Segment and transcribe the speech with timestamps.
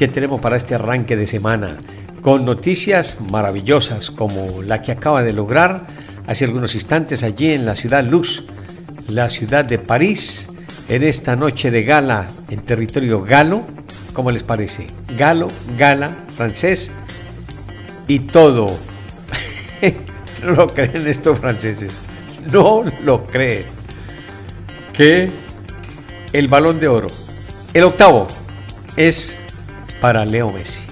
[0.00, 1.78] que tenemos para este arranque de semana,
[2.22, 5.86] con noticias maravillosas como la que acaba de lograr
[6.26, 8.46] hace algunos instantes allí en la ciudad Luz,
[9.08, 10.48] la ciudad de París,
[10.88, 13.62] en esta noche de gala en territorio galo.
[14.14, 14.86] ¿Cómo les parece?
[15.18, 16.90] Galo, gala, francés
[18.08, 18.70] y todo.
[20.42, 21.98] no lo creen estos franceses.
[22.50, 23.64] No lo creen.
[24.94, 25.28] Que
[26.32, 27.08] el balón de oro,
[27.74, 28.28] el octavo,
[28.96, 29.38] es
[30.00, 30.86] para Leo Messi.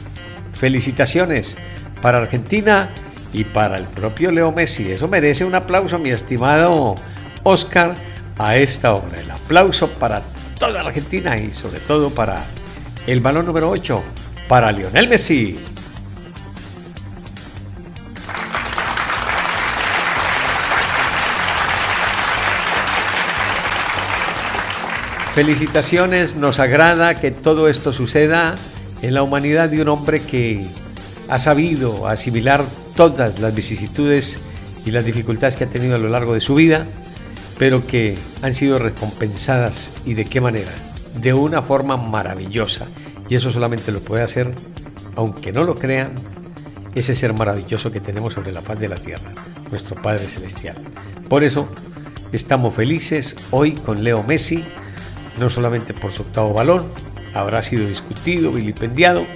[0.52, 1.56] Felicitaciones
[2.02, 2.90] para Argentina
[3.32, 4.90] y para el propio Leo Messi.
[4.90, 6.94] Eso merece un aplauso, mi estimado
[7.42, 7.94] Oscar,
[8.38, 9.20] a esta hora.
[9.20, 10.22] El aplauso para
[10.58, 12.44] toda Argentina y sobre todo para
[13.06, 14.02] el balón número 8,
[14.48, 15.58] para Lionel Messi.
[25.34, 28.56] Felicitaciones, nos agrada que todo esto suceda
[29.02, 30.66] en la humanidad de un hombre que
[31.28, 32.64] ha sabido asimilar
[32.96, 34.40] todas las vicisitudes
[34.84, 36.86] y las dificultades que ha tenido a lo largo de su vida,
[37.58, 40.70] pero que han sido recompensadas y de qué manera,
[41.20, 42.86] de una forma maravillosa.
[43.28, 44.54] Y eso solamente lo puede hacer,
[45.16, 46.14] aunque no lo crean,
[46.94, 49.34] ese ser maravilloso que tenemos sobre la faz de la tierra,
[49.70, 50.76] nuestro Padre Celestial.
[51.28, 51.68] Por eso
[52.32, 54.64] estamos felices hoy con Leo Messi,
[55.38, 56.86] no solamente por su octavo balón,
[57.34, 59.26] habrá sido discutido, vilipendiado,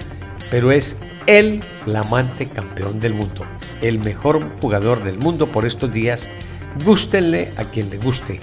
[0.49, 3.45] pero es el flamante campeón del mundo,
[3.81, 6.29] el mejor jugador del mundo por estos días.
[6.83, 8.39] Gústenle a quien le guste.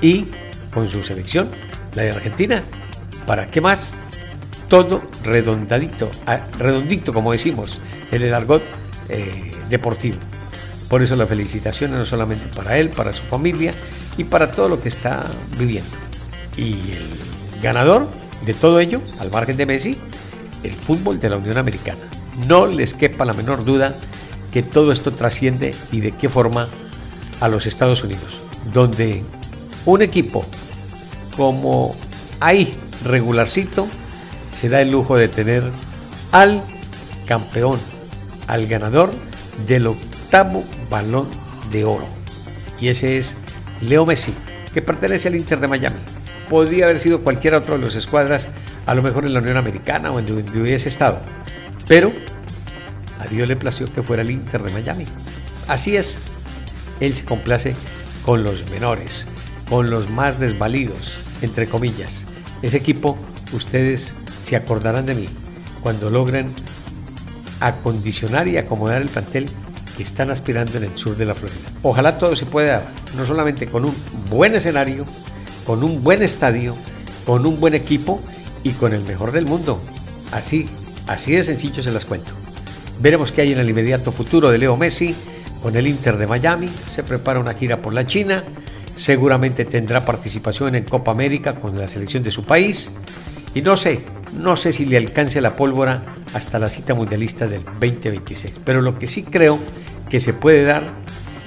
[0.00, 0.28] Y
[0.72, 1.50] con su selección,
[1.94, 2.62] la de Argentina,
[3.26, 3.94] ¿para qué más?
[4.68, 7.80] Todo redondadito, ah, redondito como decimos
[8.10, 8.64] en el argot
[9.08, 10.18] eh, deportivo.
[10.88, 13.72] Por eso la felicitación no solamente para él, para su familia
[14.16, 15.24] y para todo lo que está
[15.58, 15.96] viviendo.
[16.56, 18.08] Y el ganador
[18.44, 19.96] de todo ello, al margen de Messi,
[20.62, 22.00] el fútbol de la Unión Americana.
[22.46, 23.94] No les quepa la menor duda
[24.52, 26.68] que todo esto trasciende y de qué forma
[27.40, 29.22] a los Estados Unidos, donde
[29.86, 30.44] un equipo
[31.36, 31.94] como
[32.40, 33.86] ahí regularcito
[34.52, 35.64] se da el lujo de tener
[36.32, 36.62] al
[37.26, 37.78] campeón,
[38.46, 39.12] al ganador
[39.66, 41.26] del octavo balón
[41.70, 42.06] de oro.
[42.80, 43.36] Y ese es
[43.80, 44.34] Leo Messi,
[44.72, 46.13] que pertenece al Inter de Miami
[46.48, 48.48] podría haber sido cualquier otro de los escuadras,
[48.86, 51.20] a lo mejor en la Unión Americana o en donde hubiese estado.
[51.88, 52.12] Pero
[53.20, 55.06] a Dios le plació que fuera el Inter de Miami.
[55.68, 56.20] Así es,
[57.00, 57.74] él se complace
[58.24, 59.26] con los menores,
[59.68, 62.26] con los más desvalidos, entre comillas.
[62.62, 63.16] Ese equipo,
[63.52, 65.28] ustedes se acordarán de mí
[65.82, 66.52] cuando logren
[67.60, 69.48] acondicionar y acomodar el plantel
[69.96, 71.70] que están aspirando en el sur de la Florida.
[71.82, 72.82] Ojalá todo se pueda
[73.16, 73.94] no solamente con un
[74.28, 75.06] buen escenario,
[75.64, 76.74] con un buen estadio,
[77.26, 78.20] con un buen equipo
[78.62, 79.80] y con el mejor del mundo.
[80.32, 80.68] Así,
[81.06, 82.34] así de sencillo se las cuento.
[83.00, 85.14] Veremos qué hay en el inmediato futuro de Leo Messi
[85.62, 86.70] con el Inter de Miami.
[86.94, 88.44] Se prepara una gira por la China.
[88.94, 92.92] Seguramente tendrá participación en Copa América con la selección de su país.
[93.54, 94.00] Y no sé,
[94.36, 96.02] no sé si le alcance la pólvora
[96.34, 98.60] hasta la cita mundialista del 2026.
[98.64, 99.58] Pero lo que sí creo
[100.08, 100.82] que se puede dar,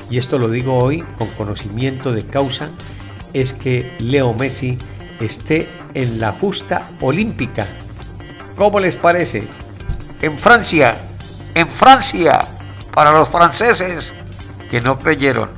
[0.10, 2.72] y esto lo digo hoy con conocimiento de causa,
[3.34, 4.78] es que Leo Messi
[5.20, 7.66] esté en la justa olímpica.
[8.56, 9.44] ¿Cómo les parece?
[10.22, 10.98] En Francia,
[11.54, 12.48] en Francia,
[12.94, 14.14] para los franceses
[14.70, 15.52] que no creyeron,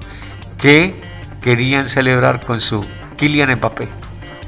[0.58, 1.02] que
[1.42, 2.86] querían celebrar con su
[3.18, 3.88] Kylian Mbappé.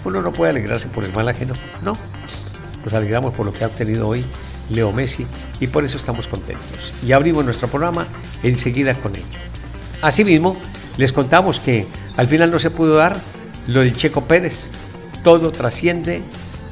[0.03, 1.97] Uno no puede alegrarse por el mal ajeno, no.
[2.83, 4.25] Nos alegramos por lo que ha obtenido hoy
[4.69, 5.25] Leo Messi
[5.59, 6.93] y por eso estamos contentos.
[7.05, 8.07] Y abrimos nuestro programa
[8.43, 9.25] enseguida con ello.
[10.01, 10.57] Asimismo,
[10.97, 13.19] les contamos que al final no se pudo dar
[13.67, 14.67] lo del Checo Pérez.
[15.23, 16.21] Todo trasciende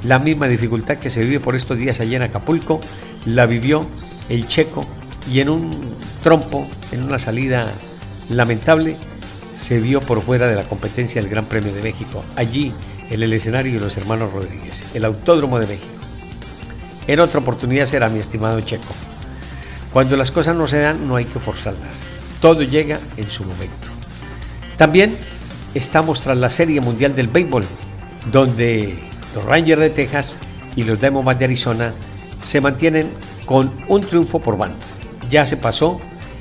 [0.04, 2.82] la misma dificultad que se vive por estos días allá en Acapulco,
[3.26, 3.86] la vivió
[4.30, 4.86] el Checo
[5.32, 5.82] y en un
[6.24, 7.68] trompo, en una salida
[8.30, 8.96] lamentable,
[9.56, 12.72] se vio por fuera de la competencia del Gran Premio de México, allí
[13.10, 15.88] en el escenario de los hermanos Rodríguez, el Autódromo de México.
[17.08, 18.94] En otra oportunidad será mi estimado Checo.
[19.92, 21.98] Cuando las cosas no se dan, no hay que forzarlas.
[22.40, 23.99] Todo llega en su momento.
[24.80, 25.18] También
[25.76, 27.66] estamos tras la Serie Mundial del Béisbol,
[28.32, 28.98] donde
[29.36, 30.40] los Rangers de Texas
[30.78, 31.94] y los Diamondbacks de Arizona
[32.42, 33.10] se mantienen
[33.46, 34.78] con un triunfo por bando.
[35.30, 36.00] Ya se pasó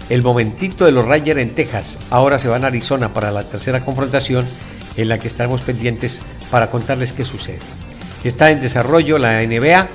[0.09, 3.85] el momentito de los Rangers en Texas, ahora se van a Arizona para la tercera
[3.85, 4.47] confrontación
[4.97, 7.59] en la que estaremos pendientes para contarles qué sucede.
[8.23, 9.89] Está en desarrollo la NBA,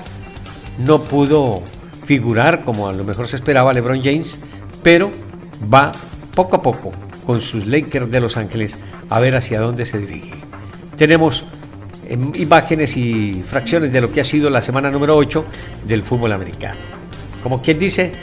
[0.80, 1.63] no pudo
[2.04, 4.42] figurar como a lo mejor se esperaba LeBron James,
[4.84, 5.12] pero
[5.74, 5.94] va
[6.36, 6.92] poco a poco
[7.25, 8.75] con sus Lakers de Los Ángeles
[9.10, 10.31] a ver hacia dónde se dirige.
[10.98, 11.46] Tenemos
[12.08, 15.46] em, imágenes y fracciones de lo que ha sido la semana número 8
[15.86, 16.80] del fútbol americano.
[17.42, 18.14] Como quien dice,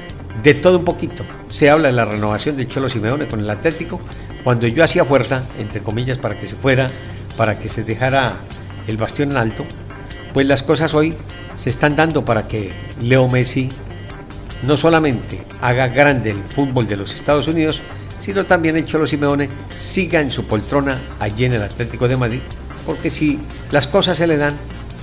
[0.42, 1.24] de todo un poquito.
[1.50, 4.00] Se habla de la renovación de Cholo Simeone con el Atlético,
[4.44, 6.88] cuando yo hacía fuerza, entre comillas, para que se fuera,
[7.36, 8.36] para que se dejara
[8.86, 9.64] el bastión en alto,
[10.32, 11.14] pues las cosas hoy
[11.56, 13.68] se están dando para que Leo Messi
[14.62, 17.82] no solamente haga grande el fútbol de los Estados Unidos,
[18.20, 22.40] sino también el Cholo Simeone siga en su poltrona allí en el Atlético de Madrid,
[22.86, 23.38] porque si
[23.72, 24.54] las cosas se le dan,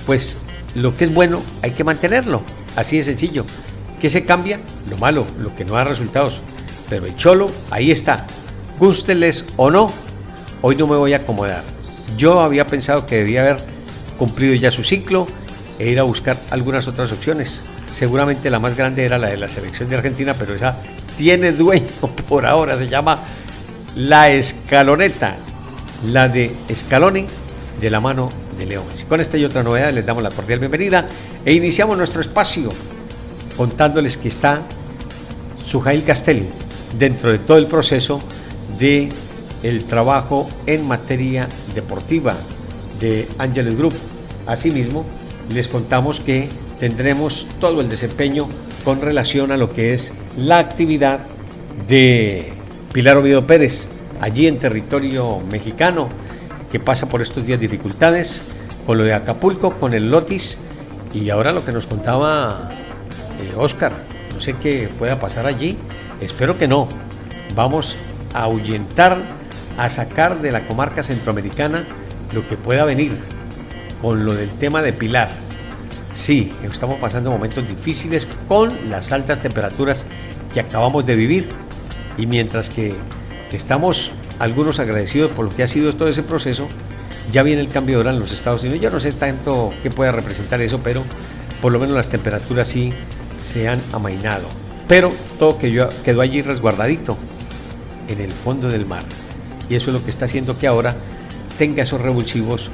[0.06, 0.38] pues
[0.74, 2.42] lo que es bueno hay que mantenerlo,
[2.76, 3.44] así de sencillo.
[4.00, 4.60] ¿Qué se cambia?
[4.88, 6.40] Lo malo, lo que no da resultados.
[6.88, 8.26] Pero el Cholo, ahí está.
[8.78, 9.92] Gústeles o no,
[10.62, 11.64] hoy no me voy a acomodar.
[12.16, 13.58] Yo había pensado que debía haber
[14.18, 15.26] cumplido ya su ciclo
[15.78, 17.60] e ir a buscar algunas otras opciones.
[17.92, 20.76] Seguramente la más grande era la de la selección de Argentina, pero esa
[21.18, 21.84] tiene dueño
[22.28, 23.18] por ahora, se llama
[23.96, 25.34] La Escaloneta,
[26.06, 27.26] la de Scaloni
[27.80, 29.04] de la mano de Leones.
[29.04, 31.06] Con esta y otra novedad les damos la cordial bienvenida
[31.44, 32.72] e iniciamos nuestro espacio
[33.56, 34.62] contándoles que está
[35.66, 36.46] Sujail Castelli
[36.96, 38.20] dentro de todo el proceso
[38.78, 39.08] de
[39.64, 42.36] el trabajo en materia deportiva
[43.00, 43.94] de Ángeles Group.
[44.46, 45.04] Asimismo,
[45.52, 46.48] les contamos que
[46.78, 48.46] tendremos todo el desempeño
[48.84, 51.20] con relación a lo que es la actividad
[51.86, 52.52] de
[52.92, 53.88] Pilar Oviedo Pérez,
[54.20, 56.08] allí en territorio mexicano,
[56.70, 58.42] que pasa por estos días dificultades,
[58.86, 60.58] con lo de Acapulco, con el Lotis,
[61.14, 62.70] y ahora lo que nos contaba
[63.40, 63.92] eh, Oscar,
[64.34, 65.78] no sé qué pueda pasar allí,
[66.20, 66.88] espero que no.
[67.54, 67.96] Vamos
[68.34, 69.16] a ahuyentar,
[69.76, 71.86] a sacar de la comarca centroamericana
[72.32, 73.12] lo que pueda venir
[74.02, 75.47] con lo del tema de Pilar
[76.14, 80.04] Sí, estamos pasando momentos difíciles con las altas temperaturas
[80.52, 81.48] que acabamos de vivir
[82.16, 82.94] y mientras que
[83.52, 86.68] estamos algunos agradecidos por lo que ha sido todo ese proceso,
[87.32, 88.80] ya viene el cambio de hora en los Estados Unidos.
[88.80, 91.02] Yo no sé tanto qué pueda representar eso, pero
[91.60, 92.92] por lo menos las temperaturas sí
[93.40, 94.48] se han amainado.
[94.86, 97.16] Pero todo quedó allí resguardadito
[98.08, 99.04] en el fondo del mar.
[99.68, 100.96] Y eso es lo que está haciendo que ahora
[101.58, 102.70] tenga esos revulsivos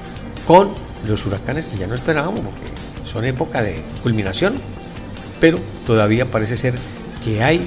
[0.46, 0.70] con
[1.08, 2.66] los huracanes que ya no esperábamos, porque
[3.14, 4.54] son época de culminación,
[5.40, 6.74] pero todavía parece ser
[7.24, 7.64] que hay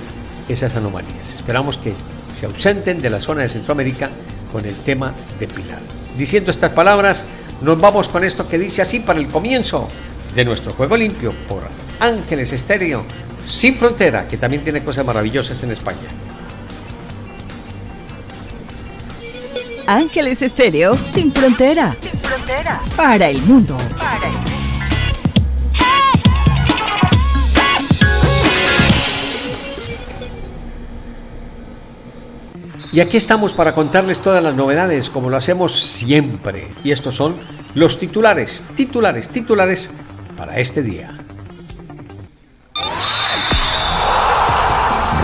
[0.49, 1.33] esas anomalías.
[1.33, 1.93] Esperamos que
[2.37, 4.09] se ausenten de la zona de Centroamérica
[4.51, 5.79] con el tema de Pilar.
[6.17, 7.23] Diciendo estas palabras,
[7.61, 9.87] nos vamos con esto que dice así para el comienzo
[10.35, 11.63] de nuestro juego limpio por
[11.99, 13.03] Ángeles Estéreo
[13.49, 15.97] Sin Frontera, que también tiene cosas maravillosas en España.
[19.87, 21.95] Ángeles Estéreo Sin Frontera.
[22.01, 22.81] Sin Frontera.
[22.97, 23.77] Para el mundo.
[23.97, 24.56] Para el mundo.
[32.91, 36.67] Y aquí estamos para contarles todas las novedades, como lo hacemos siempre.
[36.83, 37.35] Y estos son
[37.75, 39.91] los titulares, titulares, titulares
[40.37, 41.17] para este día.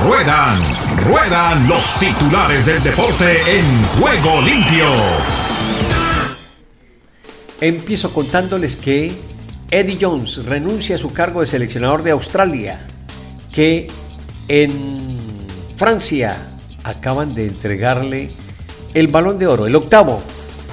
[0.05, 0.58] Ruedan,
[1.08, 4.88] ruedan los titulares del deporte en juego limpio.
[7.62, 9.13] Empiezo contándoles que
[9.72, 12.86] Eddie Jones renuncia a su cargo de seleccionador de Australia,
[13.53, 13.88] que
[14.50, 14.74] en
[15.77, 16.52] Francia
[16.84, 18.30] acaban de entregarle
[18.94, 20.22] el balón de oro, el octavo,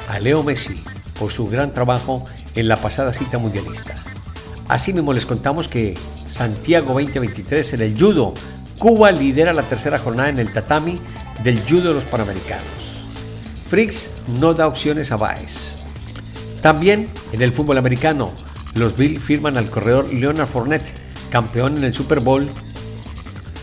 [0.08, 0.82] a Leo Messi
[1.18, 3.94] por su gran trabajo en la pasada cita mundialista.
[4.68, 5.94] Asimismo les contamos que
[6.28, 8.34] Santiago 2023 en el judo,
[8.78, 10.98] Cuba lidera la tercera jornada en el tatami
[11.42, 12.64] del judo de los Panamericanos.
[13.68, 15.76] Fricks no da opciones a Baez.
[16.62, 18.32] También en el fútbol americano,
[18.74, 20.92] los Bills firman al corredor Leonard Fournette,
[21.30, 22.46] campeón en el Super Bowl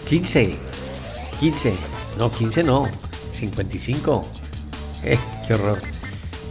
[0.07, 0.55] 15.
[1.39, 2.87] 15 no, 15 no,
[3.31, 4.25] 55.
[5.03, 5.79] Eh, qué horror.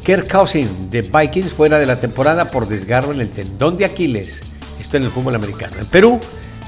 [0.04, 4.44] Kirk Cousins de Vikings fuera de la temporada por desgarro en el tendón de Aquiles.
[4.80, 5.75] Esto en el fútbol americano.
[5.80, 6.20] En Perú,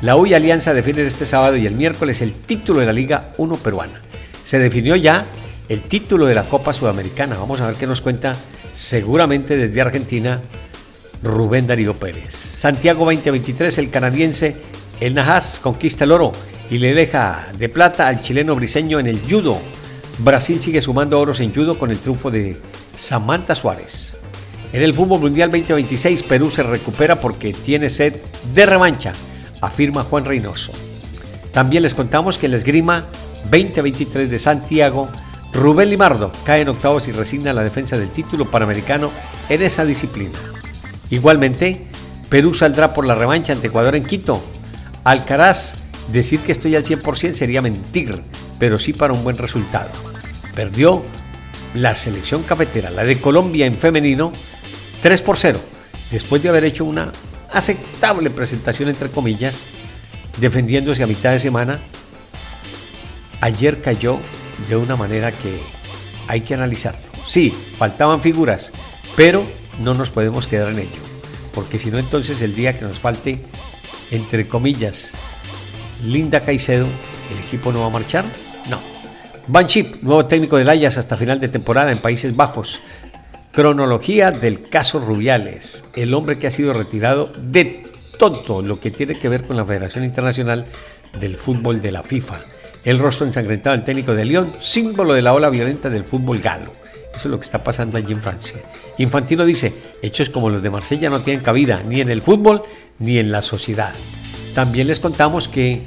[0.02, 3.56] la UI Alianza define este sábado y el miércoles el título de la Liga 1
[3.58, 4.02] peruana.
[4.44, 5.24] Se definió ya
[5.68, 7.36] el título de la Copa Sudamericana.
[7.36, 8.34] Vamos a ver qué nos cuenta
[8.72, 10.40] seguramente desde Argentina
[11.22, 12.32] Rubén Darío Pérez.
[12.32, 14.56] Santiago 2023, el canadiense
[15.00, 16.32] El Najas conquista el oro
[16.70, 19.58] y le deja de plata al chileno briseño en el judo.
[20.18, 22.56] Brasil sigue sumando oros en judo con el triunfo de
[22.96, 24.14] Samantha Suárez.
[24.72, 28.16] En el Fútbol Mundial 2026, Perú se recupera porque tiene sed
[28.54, 29.12] de revancha.
[29.60, 30.72] afirma Juan Reynoso.
[31.52, 33.06] También les contamos que en la esgrima
[33.50, 35.08] 2023 de Santiago,
[35.52, 39.10] Rubén Limardo cae en octavos y resigna la defensa del título panamericano
[39.48, 40.38] en esa disciplina.
[41.10, 41.86] Igualmente,
[42.28, 44.42] Perú saldrá por la revancha ante Ecuador en Quito.
[45.04, 45.77] Alcaraz,
[46.12, 48.22] decir que estoy al 100% sería mentir,
[48.58, 49.90] pero sí para un buen resultado.
[50.54, 51.02] Perdió
[51.74, 54.32] la selección cafetera, la de Colombia en femenino,
[55.02, 55.60] 3 por 0,
[56.10, 57.12] después de haber hecho una
[57.52, 59.56] aceptable presentación entre comillas,
[60.38, 61.80] defendiéndose a mitad de semana,
[63.40, 64.18] ayer cayó
[64.68, 65.58] de una manera que
[66.26, 67.00] hay que analizarlo.
[67.26, 68.72] Sí, faltaban figuras,
[69.16, 69.46] pero
[69.80, 71.00] no nos podemos quedar en ello,
[71.54, 73.44] porque si no entonces el día que nos falte,
[74.10, 75.12] entre comillas,
[76.04, 78.24] Linda Caicedo, ¿el equipo no va a marchar?
[78.68, 78.78] No.
[79.48, 82.80] Van Chip, nuevo técnico del Ayas hasta final de temporada en Países Bajos.
[83.52, 87.84] Cronología del caso Rubiales, el hombre que ha sido retirado de
[88.18, 90.66] todo lo que tiene que ver con la Federación Internacional
[91.20, 92.36] del Fútbol de la FIFA.
[92.84, 96.72] El rostro ensangrentado del técnico de Lyon, símbolo de la ola violenta del fútbol galo.
[97.14, 98.60] Eso es lo que está pasando allí en Francia.
[98.98, 102.62] Infantino dice, hechos como los de Marsella no tienen cabida ni en el fútbol
[102.98, 103.92] ni en la sociedad.
[104.54, 105.82] También les contamos que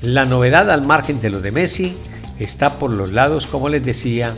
[0.00, 1.96] la novedad al margen de lo de Messi
[2.38, 4.32] está por los lados, como les decía,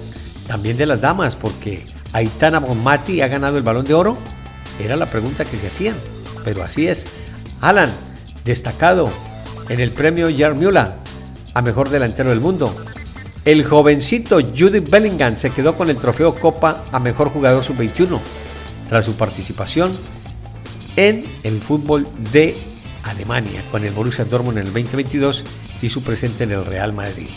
[0.46, 4.16] también de las damas, porque Aitana Bonmati ha ganado el balón de oro.
[4.82, 5.94] Era la pregunta que se hacían,
[6.44, 7.06] pero así es.
[7.60, 7.90] Alan,
[8.44, 9.10] destacado
[9.68, 10.96] en el premio Yarmula
[11.54, 12.74] a mejor delantero del mundo.
[13.44, 18.18] El jovencito Judy Bellingham se quedó con el trofeo Copa a mejor jugador sub-21
[18.88, 19.96] tras su participación
[20.96, 22.62] en el fútbol de
[23.02, 25.44] Alemania con el Borussia Dortmund en el 2022
[25.82, 27.28] y su presente en el Real Madrid.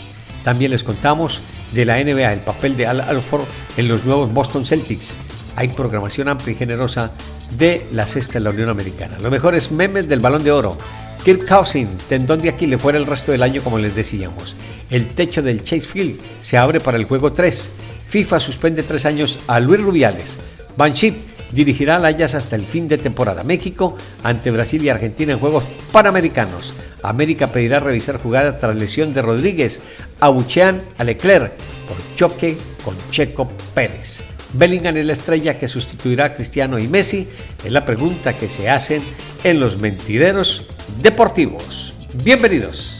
[0.42, 1.40] También les contamos
[1.72, 3.44] de la NBA, el papel de Al Alford
[3.76, 5.16] en los nuevos Boston Celtics.
[5.56, 7.12] Hay programación amplia y generosa
[7.56, 9.16] de la cesta de la Unión Americana.
[9.20, 10.76] Los mejores memes del balón de oro.
[11.24, 14.54] Kirk Cousins, tendón de Aquiles fuera el resto del año como les decíamos.
[14.90, 17.70] El techo del Chase Field se abre para el juego 3.
[18.08, 20.36] FIFA suspende tres años a Luis Rubiales.
[20.76, 21.14] Banship
[21.52, 23.44] dirigirá a Layas hasta el fin de temporada.
[23.44, 26.74] México ante Brasil y Argentina en Juegos Panamericanos.
[27.02, 29.80] América pedirá revisar jugadas tras lesión de Rodríguez.
[30.20, 31.52] Abuchean a Leclerc
[31.88, 34.22] por choque con Checo Pérez.
[34.54, 37.28] Bellingham es la estrella que sustituirá a Cristiano y Messi.
[37.64, 39.02] Es la pregunta que se hacen
[39.42, 40.66] en los mentideros
[41.02, 41.92] deportivos.
[42.22, 42.93] Bienvenidos.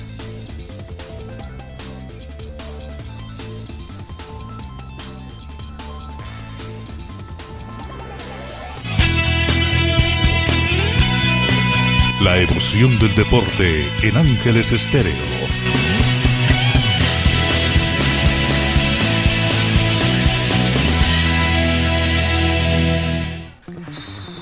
[12.24, 15.12] La emoción del deporte en Ángeles Estéreo.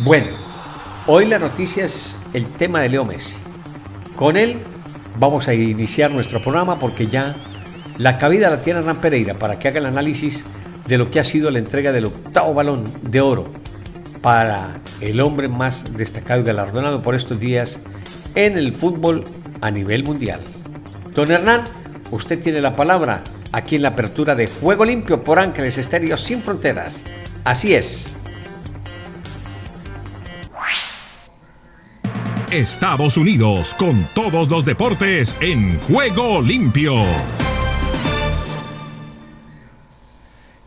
[0.04, 0.28] Bueno,
[1.08, 3.34] hoy la noticia es el tema de Leo Messi.
[4.14, 4.58] Con él
[5.18, 7.34] vamos a iniciar nuestro programa porque ya
[7.98, 10.44] la cabida la tiene Hernán Pereira para que haga el análisis
[10.86, 13.62] de lo que ha sido la entrega del octavo balón de oro
[14.23, 17.81] para el hombre más destacado y galardonado por estos días
[18.35, 19.25] en el fútbol
[19.61, 20.41] a nivel mundial.
[21.14, 21.64] Don Hernán,
[22.11, 26.41] usted tiene la palabra aquí en la apertura de Juego Limpio por Ángeles Estéreo Sin
[26.43, 27.02] Fronteras.
[27.45, 28.17] Así es.
[32.52, 37.02] Estados Unidos con todos los deportes en Juego Limpio.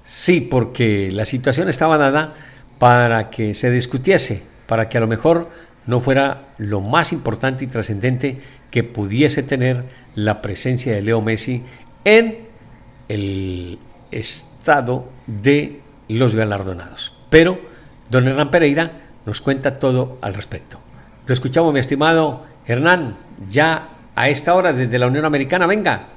[0.04, 2.34] Sí, porque la situación estaba dada
[2.86, 5.50] para que se discutiese, para que a lo mejor
[5.88, 8.40] no fuera lo más importante y trascendente
[8.70, 11.64] que pudiese tener la presencia de Leo Messi
[12.04, 12.48] en
[13.10, 13.80] el
[14.12, 17.12] estado de los galardonados.
[17.32, 17.60] Pero
[18.12, 18.92] don Hernán Pereira
[19.26, 20.80] nos cuenta todo al respecto.
[21.26, 23.16] Lo escuchamos, mi estimado Hernán,
[23.50, 25.66] ya a esta hora desde la Unión Americana.
[25.66, 26.10] Venga.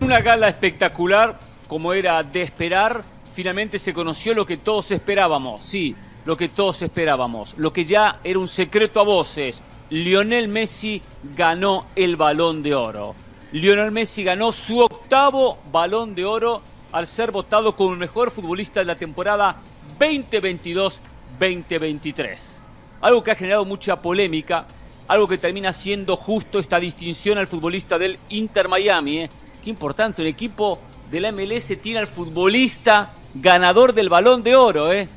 [0.00, 3.15] Una gala espectacular, como era de esperar.
[3.36, 8.18] Finalmente se conoció lo que todos esperábamos, sí, lo que todos esperábamos, lo que ya
[8.24, 9.62] era un secreto a voces.
[9.90, 11.02] Lionel Messi
[11.36, 13.14] ganó el balón de oro.
[13.52, 16.62] Lionel Messi ganó su octavo balón de oro
[16.92, 19.56] al ser votado como el mejor futbolista de la temporada
[20.00, 22.62] 2022-2023
[23.02, 24.66] algo que ha generado mucha polémica,
[25.08, 29.18] algo que termina siendo justo esta distinción al futbolista del Inter Miami.
[29.18, 29.30] ¿eh?
[29.62, 30.78] Qué importante, un equipo
[31.10, 34.92] de la MLS tiene al futbolista ganador del balón de oro.
[34.92, 35.08] ¿eh?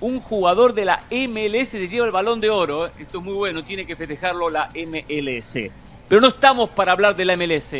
[0.00, 2.86] Un jugador de la MLS se lleva el balón de oro.
[2.86, 2.90] ¿eh?
[2.98, 5.58] Esto es muy bueno, tiene que festejarlo la MLS.
[6.08, 7.74] Pero no estamos para hablar de la MLS,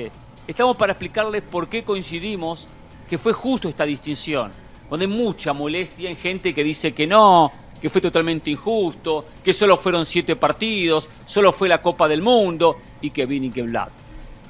[0.46, 2.66] estamos para explicarles por qué coincidimos
[3.08, 4.52] que fue justo esta distinción.
[4.88, 9.54] Cuando hay mucha molestia en gente que dice que no, que fue totalmente injusto, que
[9.54, 13.88] solo fueron siete partidos, solo fue la Copa del Mundo y que vini que bla.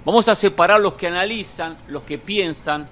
[0.04, 2.88] Vamos a separar los que analizan, los que piensan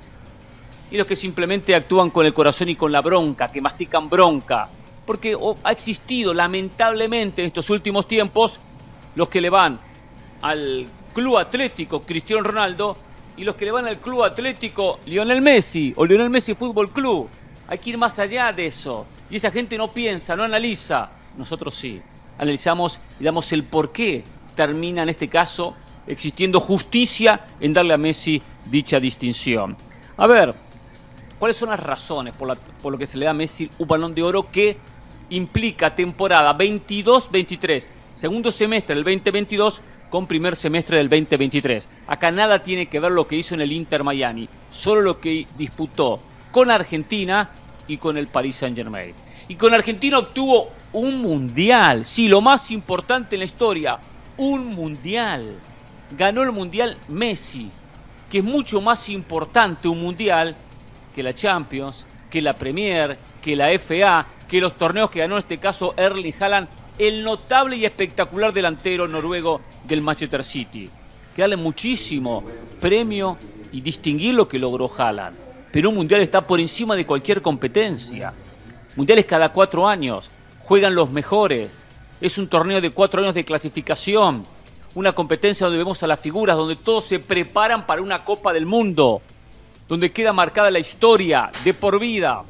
[0.91, 4.69] y los que simplemente actúan con el corazón y con la bronca, que mastican bronca.
[5.05, 8.61] Porque ha existido lamentablemente en estos últimos tiempos
[9.15, 9.79] los que le van
[10.43, 12.97] al Club Atlético Cristiano Ronaldo
[13.37, 17.29] y los que le van al Club Atlético Lionel Messi o Lionel Messi Fútbol Club.
[17.69, 19.07] Hay que ir más allá de eso.
[19.31, 21.11] Y esa gente no piensa, no analiza.
[21.37, 22.01] Nosotros sí.
[22.39, 24.23] Analizamos y damos el por qué
[24.55, 25.75] termina en este caso
[26.07, 29.77] existiendo justicia en darle a Messi dicha distinción.
[30.17, 30.55] A ver,
[31.39, 34.15] ¿cuáles son las razones por, por lo que se le da a Messi un balón
[34.15, 34.77] de oro que
[35.31, 41.89] implica temporada 22-23, segundo semestre del 2022 con primer semestre del 2023?
[42.07, 45.47] Acá nada tiene que ver lo que hizo en el Inter Miami, solo lo que
[45.57, 47.51] disputó con Argentina
[47.89, 49.15] y con el Paris Saint Germain.
[49.49, 53.99] Y con Argentina obtuvo un mundial, sí, lo más importante en la historia,
[54.37, 55.57] un mundial.
[56.17, 57.71] Ganó el mundial Messi,
[58.31, 60.57] que es mucho más importante un mundial
[61.17, 65.41] que la Champions, que la Premier, que la FA, que los torneos que ganó en
[65.41, 66.69] este caso Erling Haaland,
[66.99, 70.89] el notable y espectacular delantero noruego del Manchester City.
[71.35, 72.45] Que darle muchísimo
[72.79, 73.37] premio
[73.73, 75.47] y distinguir lo que logró Haaland
[75.77, 78.33] pero un mundial está por encima de cualquier competencia.
[78.95, 80.31] Mundiales cada cuatro años,
[80.65, 81.85] juegan los mejores.
[82.19, 84.47] Es un torneo de cuatro años de clasificación,
[84.95, 88.65] una competencia donde vemos a las figuras, donde todos se preparan para una Copa del
[88.65, 89.21] Mundo,
[89.89, 92.43] donde queda marcada la historia de por vida.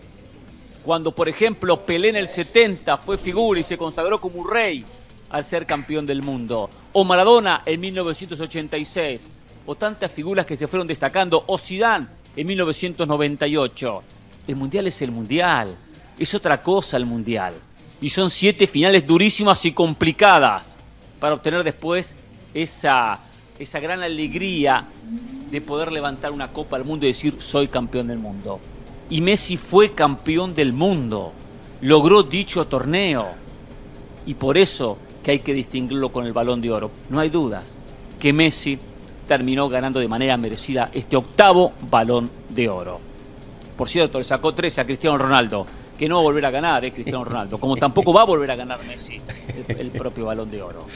[0.83, 4.85] Cuando, por ejemplo, Pelé en el 70 fue figura y se consagró como un rey
[5.31, 6.71] al ser campeón del mundo.
[6.93, 9.27] O Maradona en 1986.
[9.67, 11.43] O tantas figuras que se fueron destacando.
[11.49, 14.03] O Zidane en 1998.
[14.47, 15.75] El Mundial es el Mundial,
[16.19, 17.55] es otra cosa el Mundial.
[18.01, 20.79] Y son siete finales durísimas y complicadas
[21.19, 22.15] para obtener después
[22.55, 23.19] esa,
[23.59, 24.87] esa gran alegría
[25.51, 28.61] de poder levantar una copa al mundo y decir soy campeón del mundo.
[29.09, 31.33] Y Messi fue campeón del mundo,
[31.81, 33.29] logró dicho torneo.
[34.27, 36.91] Y por eso que hay que distinguirlo con el balón de oro.
[37.11, 37.77] No hay dudas
[38.19, 38.79] que Messi
[39.27, 43.01] terminó ganando de manera merecida este octavo balón de oro.
[43.77, 45.67] Por cierto, le sacó 13 a Cristiano Ronaldo,
[45.99, 46.93] que no va a volver a ganar, ¿eh?
[46.93, 49.21] Cristiano Ronaldo, como tampoco va a volver a ganar Messi
[49.69, 50.87] el, propio balón de oro.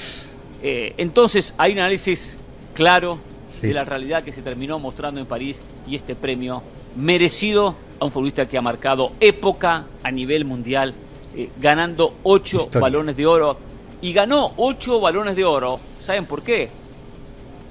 [0.63, 2.39] Eh, entonces, hay un análisis
[2.75, 3.19] claro
[3.63, 6.63] de la realidad que se terminó mostrando en París y este premio
[6.97, 10.95] merecido a un futbolista que ha marcado época a nivel mundial,
[11.37, 13.57] eh, ganando ocho balones de oro.
[14.03, 16.71] Y ganó ocho balones de oro, ¿saben por qué?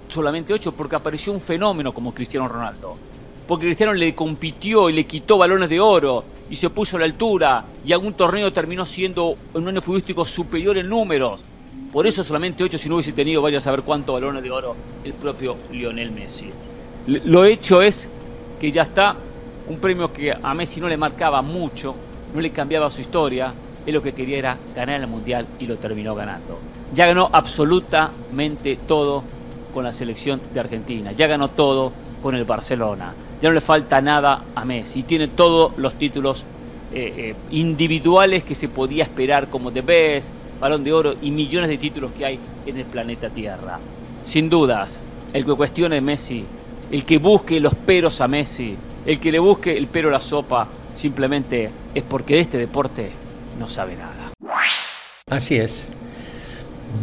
[0.09, 2.97] solamente 8 porque apareció un fenómeno como Cristiano Ronaldo.
[3.47, 7.05] Porque Cristiano le compitió y le quitó balones de oro y se puso a la
[7.05, 11.41] altura y algún torneo terminó siendo un año futbolístico superior en números.
[11.91, 14.75] Por eso solamente 8 si no hubiese tenido, vaya a saber cuántos balones de oro
[15.03, 16.49] el propio Lionel Messi.
[17.07, 18.07] Lo hecho es
[18.59, 19.15] que ya está
[19.67, 21.95] un premio que a Messi no le marcaba mucho,
[22.33, 23.53] no le cambiaba su historia,
[23.85, 26.59] él lo que quería era ganar el Mundial y lo terminó ganando.
[26.93, 29.23] Ya ganó absolutamente todo
[29.73, 31.11] con la selección de Argentina.
[31.11, 33.13] Ya ganó todo con el Barcelona.
[33.41, 35.03] Ya no le falta nada a Messi.
[35.03, 36.43] Tiene todos los títulos
[36.91, 41.69] eh, eh, individuales que se podía esperar como The Best, Balón de Oro y millones
[41.69, 43.79] de títulos que hay en el planeta Tierra.
[44.23, 44.99] Sin dudas,
[45.33, 46.43] el que cuestione Messi,
[46.91, 50.21] el que busque los peros a Messi, el que le busque el pero a la
[50.21, 53.09] sopa, simplemente es porque de este deporte
[53.59, 54.33] no sabe nada.
[55.29, 55.89] Así es.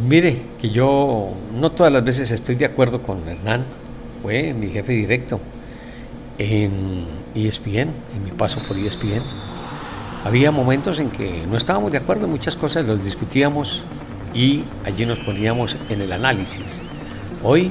[0.07, 3.65] Mire, que yo no todas las veces estoy de acuerdo con Hernán,
[4.21, 5.41] fue mi jefe directo
[6.39, 9.23] en ESPN, en mi paso por ESPN.
[10.27, 13.85] Había momentos en que no estábamos de acuerdo en muchas cosas, los discutíamos
[14.35, 16.83] y allí nos poníamos en el análisis.
[17.45, 17.71] Hoy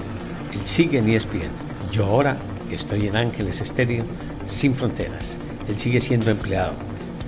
[0.53, 1.49] él sigue en ESPN,
[1.91, 2.37] yo ahora
[2.71, 4.05] estoy en Ángeles Estéreo
[4.45, 5.37] sin fronteras.
[5.67, 6.71] Él sigue siendo empleado.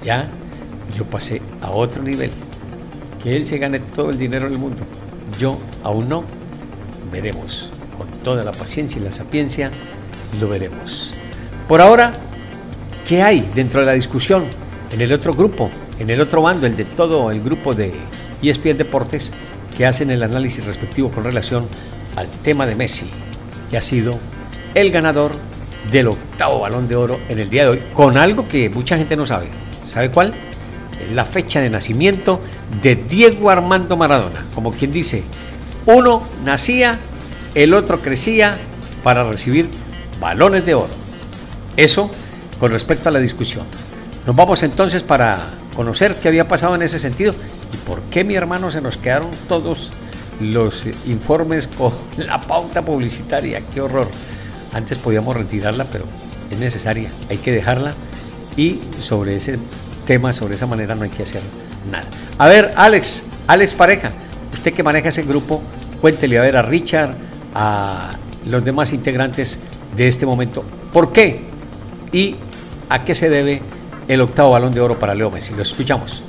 [0.01, 0.29] Ya
[0.97, 2.31] yo pasé a otro nivel
[3.21, 4.85] que él se gane todo el dinero del mundo.
[5.37, 6.23] Yo aún no.
[7.11, 7.69] Veremos.
[7.97, 9.71] Con toda la paciencia y la sapiencia,
[10.39, 11.13] lo veremos.
[11.67, 12.13] Por ahora,
[13.05, 14.45] ¿qué hay dentro de la discusión?
[14.91, 15.69] En el otro grupo,
[15.99, 17.93] en el otro bando, el de todo el grupo de
[18.41, 19.31] ESPN Deportes,
[19.77, 21.67] que hacen el análisis respectivo con relación
[22.15, 23.09] al tema de Messi,
[23.69, 24.17] que ha sido
[24.73, 25.33] el ganador
[25.91, 29.15] del octavo balón de oro en el día de hoy, con algo que mucha gente
[29.15, 29.47] no sabe.
[29.87, 30.33] ¿Sabe cuál?
[31.13, 32.41] la fecha de nacimiento
[32.81, 34.45] de Diego Armando Maradona.
[34.53, 35.23] Como quien dice,
[35.85, 36.99] uno nacía,
[37.55, 38.57] el otro crecía
[39.03, 39.69] para recibir
[40.19, 40.93] balones de oro.
[41.75, 42.09] Eso
[42.59, 43.65] con respecto a la discusión.
[44.27, 45.39] Nos vamos entonces para
[45.73, 47.33] conocer qué había pasado en ese sentido
[47.73, 49.93] y por qué mi hermano se nos quedaron todos
[50.41, 53.61] los informes con la pauta publicitaria.
[53.73, 54.09] Qué horror.
[54.73, 56.03] Antes podíamos retirarla, pero
[56.51, 57.93] es necesaria, hay que dejarla
[58.57, 59.59] y sobre ese
[60.05, 61.41] tema, sobre esa manera no hay que hacer
[61.89, 62.07] nada.
[62.37, 64.11] A ver, Alex, Alex Pareja,
[64.51, 65.61] usted que maneja ese grupo,
[66.01, 67.11] cuéntele a ver a Richard,
[67.55, 68.11] a
[68.45, 69.57] los demás integrantes
[69.95, 71.45] de este momento, ¿por qué
[72.11, 72.35] y
[72.89, 73.61] a qué se debe
[74.07, 75.53] el octavo balón de oro para Leo Messi?
[75.53, 76.23] Lo escuchamos.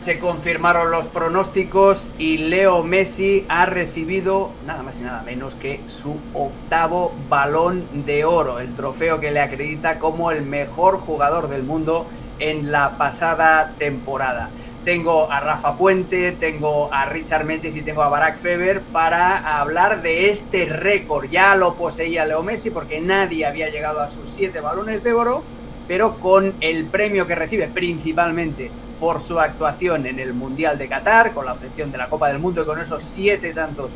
[0.00, 5.80] Se confirmaron los pronósticos y Leo Messi ha recibido nada más y nada menos que
[5.86, 11.62] su octavo balón de oro, el trofeo que le acredita como el mejor jugador del
[11.62, 12.06] mundo
[12.38, 14.50] en la pasada temporada.
[14.84, 20.02] Tengo a Rafa Puente, tengo a Richard Méndez y tengo a Barack Feber para hablar
[20.02, 21.30] de este récord.
[21.30, 25.42] Ya lo poseía Leo Messi porque nadie había llegado a sus siete balones de oro,
[25.88, 28.70] pero con el premio que recibe principalmente
[29.00, 32.38] por su actuación en el Mundial de Qatar, con la obtención de la Copa del
[32.38, 33.90] Mundo y con esos siete tantos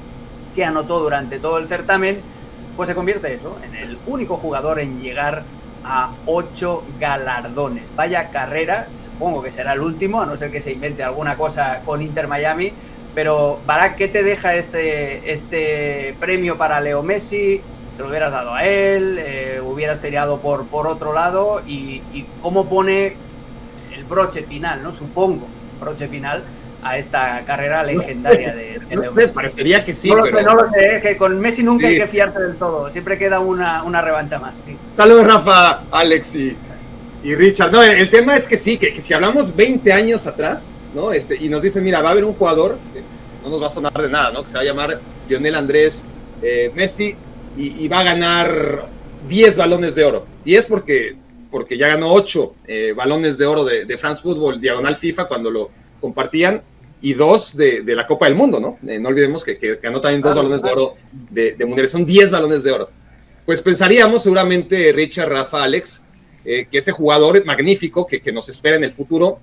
[0.54, 2.22] que anotó durante todo el certamen,
[2.78, 5.42] pues se convierte eso en el único jugador en llegar
[5.88, 7.84] a ocho galardones.
[7.96, 11.80] Vaya carrera, supongo que será el último, a no ser que se invente alguna cosa
[11.84, 12.72] con Inter Miami.
[13.14, 17.62] Pero, Barak, ¿qué te deja este, este premio para Leo Messi?
[17.96, 19.18] ¿Se lo hubieras dado a él?
[19.18, 21.62] Eh, ¿Hubieras tirado por, por otro lado?
[21.66, 23.16] ¿Y, y cómo pone
[24.08, 24.92] broche final, ¿no?
[24.92, 25.46] Supongo,
[25.80, 26.42] broche final
[26.82, 30.42] a esta carrera legendaria de, de Me parecería que sí, no pero...
[30.42, 33.82] no lo sé, que con Messi nunca hay que fiarte del todo, siempre queda una,
[33.82, 34.62] una revancha más.
[34.64, 34.76] Sí.
[34.94, 36.56] Saludos Rafa, Alex y,
[37.24, 37.72] y, Richard.
[37.72, 41.12] No, el tema es que sí, que, que, si hablamos 20 años atrás, ¿no?
[41.12, 42.78] Este, y nos dicen, mira, va a haber un jugador,
[43.42, 44.42] no nos va a sonar de nada, ¿no?
[44.42, 46.06] Que se va a llamar Lionel Andrés
[46.42, 47.16] eh, Messi
[47.56, 48.86] y, y va a ganar
[49.28, 50.26] 10 balones de oro.
[50.44, 51.16] Y es porque
[51.50, 55.50] porque ya ganó ocho eh, balones de oro de, de, France Football, diagonal FIFA, cuando
[55.50, 56.62] lo compartían,
[57.00, 58.78] y dos de, de la Copa del Mundo, ¿no?
[58.90, 60.94] Eh, no olvidemos que, que, ganó también dos balones de oro
[61.30, 62.90] de, de Mundial, son diez balones de oro.
[63.46, 66.04] Pues pensaríamos seguramente, Richard, Rafa, Alex,
[66.44, 69.38] eh, que ese jugador magnífico que, que, nos espera en el futuro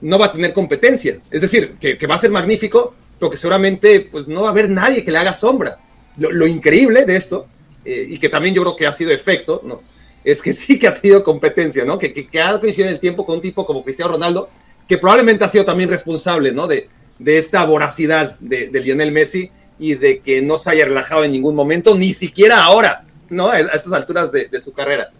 [0.00, 1.18] no va a tener competencia.
[1.30, 4.50] Es decir, que, que va a ser magnífico, pero que seguramente pues, no va a
[4.50, 5.78] haber nadie que le haga sombra.
[6.18, 7.46] Lo, lo increíble de esto,
[7.84, 9.80] eh, y que también yo creo que ha sido efecto, ¿no?
[10.26, 11.98] es que sí que ha tenido competencia, ¿no?
[11.98, 14.50] Que, que, que, ha coincidido en el tiempo con un tipo como Cristiano Ronaldo,
[14.88, 16.66] que probablemente ha sido también responsable, ¿no?
[16.66, 21.24] De, de esta voracidad de, de, Lionel Messi y de que no se haya relajado
[21.24, 23.48] en ningún momento, ni siquiera ahora, ¿no?
[23.48, 25.10] A estas alturas de, de su carrera.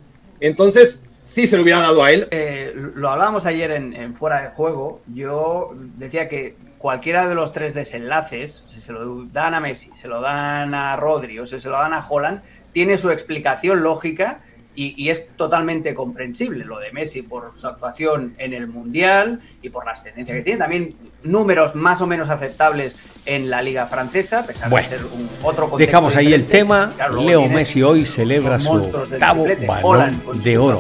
[0.41, 2.29] Entonces, sí se lo hubiera dado a él.
[2.31, 5.01] Eh, lo hablábamos ayer en, en, Fuera de Juego.
[5.13, 10.09] Yo decía que cualquiera de los tres desenlaces, si se lo dan a Messi, se
[10.09, 14.41] lo dan a Rodri o si se lo dan a Holland, tiene su explicación lógica
[14.77, 19.71] y, y, es totalmente comprensible lo de Messi por su actuación en el Mundial y
[19.71, 20.59] por la ascendencia que tiene.
[20.59, 25.07] También números más o menos aceptables en la Liga Francesa, a pesar bueno, de ser
[25.07, 26.93] un otro Dejamos ahí el tema.
[26.95, 30.79] Claro, Leo Messi hoy celebra su octavo balón de oro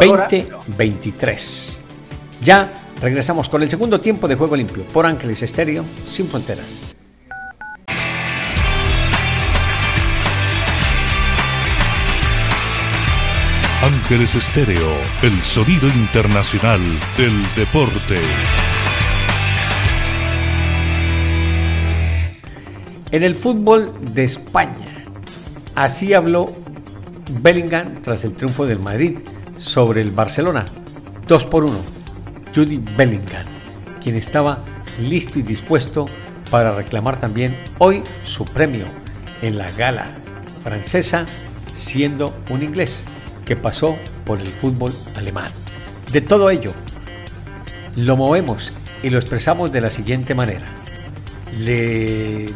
[0.00, 1.80] 2023.
[2.40, 6.91] Ya regresamos con el segundo tiempo de Juego Limpio por Ángeles Estéreo, sin fronteras.
[13.82, 14.92] Ángeles Estéreo,
[15.22, 16.80] el sonido internacional
[17.18, 18.20] del deporte.
[23.10, 24.86] En el fútbol de España,
[25.74, 26.46] así habló
[27.40, 29.18] Bellingham tras el triunfo del Madrid
[29.58, 30.64] sobre el Barcelona.
[31.26, 31.76] 2 por 1.
[32.54, 33.46] Judy Bellingham,
[34.00, 34.60] quien estaba
[35.00, 36.06] listo y dispuesto
[36.52, 38.86] para reclamar también hoy su premio
[39.40, 40.06] en la gala
[40.62, 41.26] francesa,
[41.74, 43.04] siendo un inglés
[43.56, 45.50] pasó por el fútbol alemán.
[46.10, 46.72] De todo ello,
[47.96, 50.66] lo movemos y lo expresamos de la siguiente manera.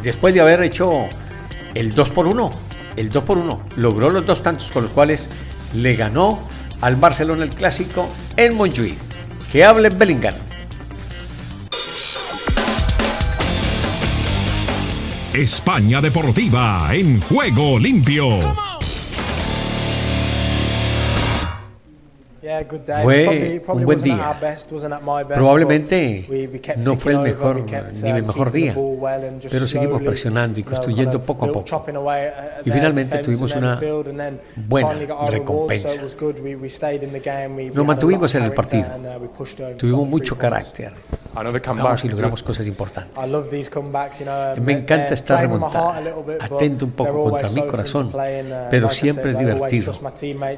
[0.02, 1.06] Después de haber hecho
[1.74, 2.50] el 2 por 1,
[2.96, 5.28] el 2 por 1, logró los dos tantos con los cuales
[5.74, 6.40] le ganó
[6.80, 8.96] al Barcelona el clásico en Montjuic.
[9.52, 10.34] Que hable Bellingham.
[15.32, 18.38] España Deportiva en juego limpio.
[23.02, 24.38] Fue un buen día.
[25.28, 26.26] Probablemente
[26.76, 27.64] no fue el mejor
[28.02, 28.74] ni el mejor día,
[29.50, 31.84] pero seguimos presionando y construyendo poco a poco.
[32.64, 33.80] Y finalmente tuvimos una
[34.68, 34.94] buena
[35.28, 36.02] recompensa.
[37.74, 38.88] Nos mantuvimos en el partido.
[39.76, 40.92] Tuvimos mucho carácter.
[41.34, 43.12] Vamos y logramos cosas importantes.
[44.62, 46.02] Me encanta estar remontada,
[46.40, 48.10] atento un poco contra mi corazón,
[48.70, 49.92] pero siempre es divertido.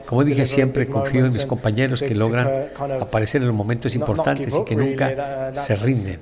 [0.07, 4.55] Como dije siempre, confío en mis compañeros compañeros que logran aparecer en los momentos importantes
[4.55, 6.19] y que nunca se rinden.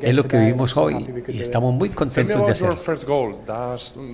[0.00, 2.76] Es lo que vivimos hoy y estamos muy contentos de hacerlo.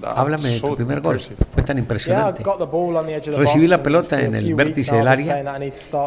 [0.04, 1.20] Háblame de tu primer gol.
[1.50, 2.42] Fue tan impresionante.
[3.36, 5.60] Recibí la pelota en el vértice del área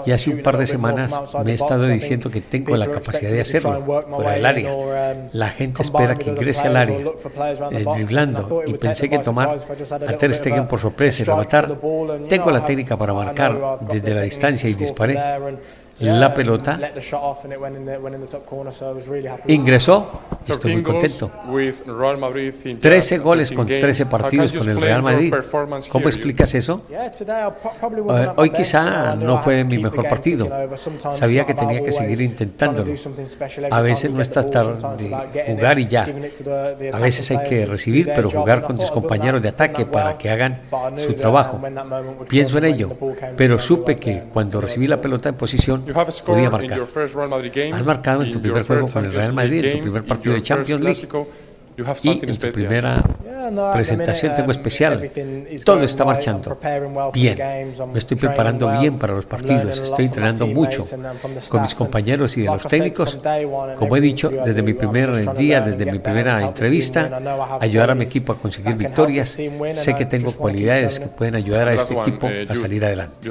[0.05, 3.41] y hace un par de semanas me he estado diciendo que tengo la capacidad de
[3.41, 5.29] hacerlo fuera del área.
[5.33, 6.97] La gente espera que ingrese al área
[7.71, 9.57] eh, driblando y pensé que tomar
[10.07, 11.79] a Ter Stegen por sorpresa y rematar.
[12.27, 15.17] Tengo la técnica para marcar desde la distancia y disparé
[15.99, 16.79] la pelota,
[19.47, 21.31] ingresó y estoy muy contento.
[22.81, 25.33] 13 goles con 13 partidos con el Real Madrid.
[25.89, 26.81] ¿Cómo explicas eso?
[28.35, 30.49] Hoy quizá no fue mi mejor partido.
[31.13, 32.93] Sabía que tenía que seguir intentándolo.
[33.71, 34.77] A veces no está tarde
[35.47, 36.07] jugar y ya.
[36.93, 40.61] A veces hay que recibir, pero jugar con tus compañeros de ataque para que hagan
[40.97, 41.61] su trabajo.
[42.27, 42.97] Pienso en ello,
[43.37, 45.84] pero supe que cuando recibí la pelota en posición
[46.25, 46.79] podía marcar.
[47.73, 50.41] Has marcado en tu primer juego con el Real Madrid, en tu primer partido de
[50.41, 51.07] Champions League
[51.77, 53.03] y en tu primera
[53.73, 55.09] presentación tengo especial.
[55.63, 56.57] Todo está marchando
[57.13, 57.37] bien.
[57.91, 59.79] Me estoy preparando bien para los partidos.
[59.79, 60.83] Estoy entrenando mucho
[61.49, 63.19] con mis compañeros y de los técnicos.
[63.75, 67.19] Como he dicho desde mi primer día, desde mi primera entrevista,
[67.59, 69.37] ayudar a mi equipo a conseguir victorias.
[69.73, 73.29] Sé que tengo cualidades que pueden ayudar a este equipo a salir adelante.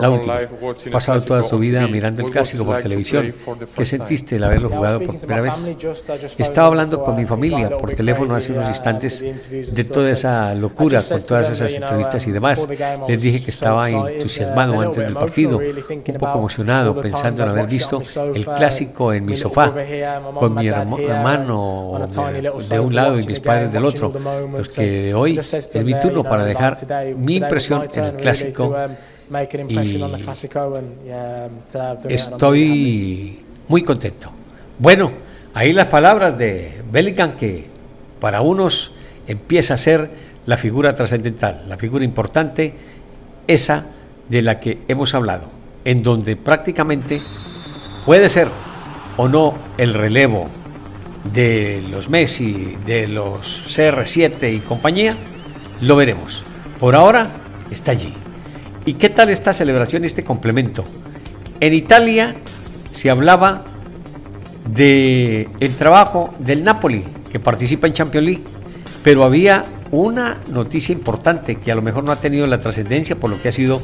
[0.00, 0.40] La última.
[0.42, 3.32] Has pasado toda tu vida mirando el clásico por televisión.
[3.76, 5.54] ¿Qué sentiste al haberlo jugado por primera vez?
[6.38, 11.22] Estaba hablando con mi familia por teléfono hace unos instantes de toda esa locura con
[11.22, 12.66] todas esas entrevistas y demás.
[13.08, 18.02] Les dije que estaba entusiasmado antes del partido, un poco emocionado, pensando en haber visto
[18.34, 19.72] el clásico en mi sofá,
[20.34, 22.08] con mi hermano
[22.68, 24.12] de un lado y mis padres del otro,
[24.52, 26.76] porque hoy es mi turno para dejar
[27.16, 28.76] mi impresión en el clásico
[29.68, 30.08] y
[32.08, 34.30] estoy muy contento.
[34.78, 35.10] Bueno,
[35.54, 37.66] Ahí las palabras de Bellingham que
[38.20, 38.92] para unos
[39.26, 40.10] empieza a ser
[40.46, 42.74] la figura trascendental, la figura importante,
[43.46, 43.86] esa
[44.28, 45.50] de la que hemos hablado,
[45.84, 47.22] en donde prácticamente
[48.06, 48.48] puede ser
[49.16, 50.46] o no el relevo
[51.32, 55.16] de los Messi, de los CR7 y compañía,
[55.80, 56.44] lo veremos.
[56.80, 57.28] Por ahora
[57.70, 58.14] está allí.
[58.84, 60.84] ¿Y qué tal esta celebración, este complemento?
[61.60, 62.36] En Italia
[62.90, 63.64] se hablaba
[64.66, 68.44] de el trabajo del Napoli, que participa en Champions League,
[69.02, 73.30] pero había una noticia importante que a lo mejor no ha tenido la trascendencia por
[73.30, 73.82] lo que ha sido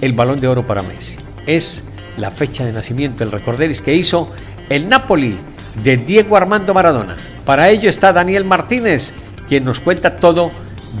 [0.00, 1.16] el balón de oro para Messi.
[1.46, 1.84] Es
[2.16, 4.30] la fecha de nacimiento, el recorderis que hizo
[4.68, 5.36] el Napoli
[5.82, 7.16] de Diego Armando Maradona.
[7.44, 9.12] Para ello está Daniel Martínez,
[9.48, 10.50] quien nos cuenta todo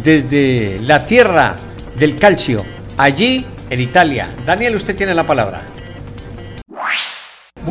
[0.02, 1.56] desde la tierra
[1.98, 2.64] del calcio,
[2.98, 4.34] allí en Italia.
[4.44, 5.62] Daniel, usted tiene la palabra.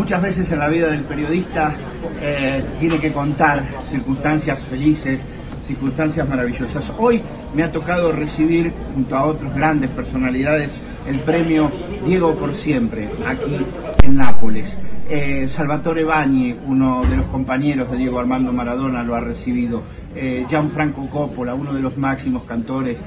[0.03, 1.73] Muchas veces en la vida del periodista
[2.21, 5.17] eh, tiene que contar circunstancias felices,
[5.65, 6.91] circunstancias maravillosas.
[6.97, 7.21] Hoy
[7.55, 10.71] me ha tocado recibir, junto a otras grandes personalidades,
[11.07, 11.71] el premio
[12.05, 13.55] Diego por siempre, aquí
[14.03, 14.75] en Nápoles.
[15.09, 19.83] Eh, Salvatore Bagni, uno de los compañeros de Diego Armando Maradona, lo ha recibido.
[20.15, 22.97] Eh, Gianfranco Coppola, uno de los máximos cantores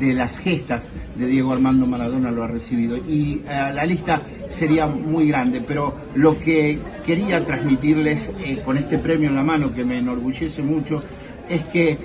[0.00, 2.96] de las gestas de Diego Armando Maradona lo ha recibido.
[2.96, 8.98] Y eh, la lista sería muy grande, pero lo que quería transmitirles eh, con este
[8.98, 11.02] premio en la mano, que me enorgullece mucho,
[11.48, 11.98] es que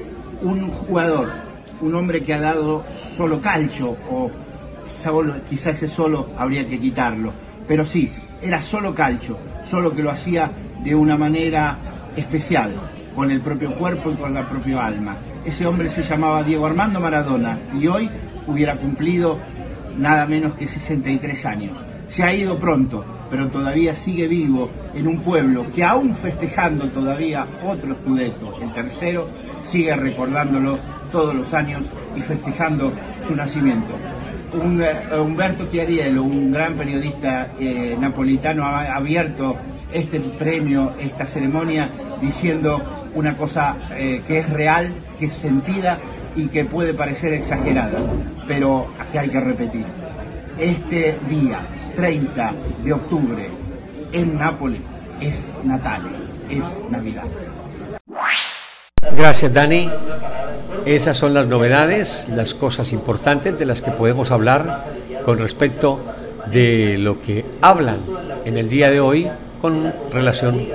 [0.44, 1.30] un jugador,
[1.82, 2.86] un hombre que ha dado
[3.18, 4.30] solo calcho, o
[5.50, 7.34] quizás ese solo habría que quitarlo,
[7.68, 10.52] pero sí, era solo calcho, solo que lo hacía
[10.84, 11.78] de una manera
[12.16, 12.74] especial,
[13.16, 15.16] con el propio cuerpo y con la propia alma.
[15.46, 18.10] Ese hombre se llamaba Diego Armando Maradona y hoy
[18.48, 19.40] hubiera cumplido
[19.98, 21.78] nada menos que 63 años.
[22.08, 27.48] Se ha ido pronto, pero todavía sigue vivo en un pueblo que aún festejando todavía
[27.64, 29.30] otro Scudetto, el tercero,
[29.64, 30.78] sigue recordándolo
[31.12, 32.92] todos los años y festejando
[33.28, 33.94] su nacimiento.
[34.54, 39.56] Un, eh, Humberto Chiariello, un gran periodista eh, napolitano, ha abierto
[39.94, 41.90] este premio, esta ceremonia,
[42.22, 46.00] diciendo una cosa eh, que es real, que es sentida
[46.36, 48.00] y que puede parecer exagerada,
[48.48, 49.86] pero que hay que repetir.
[50.58, 51.60] Este día,
[51.96, 53.50] 30 de octubre,
[54.12, 54.82] en Nápoles,
[55.20, 56.10] es Natale,
[56.50, 57.26] es Navidad.
[59.16, 59.90] Gracias, Dani.
[60.86, 64.86] Esas son las novedades, las cosas importantes de las que podemos hablar
[65.26, 66.00] con respecto
[66.52, 67.98] de lo que hablan
[68.46, 69.28] en el día de hoy
[69.62, 70.68] con relación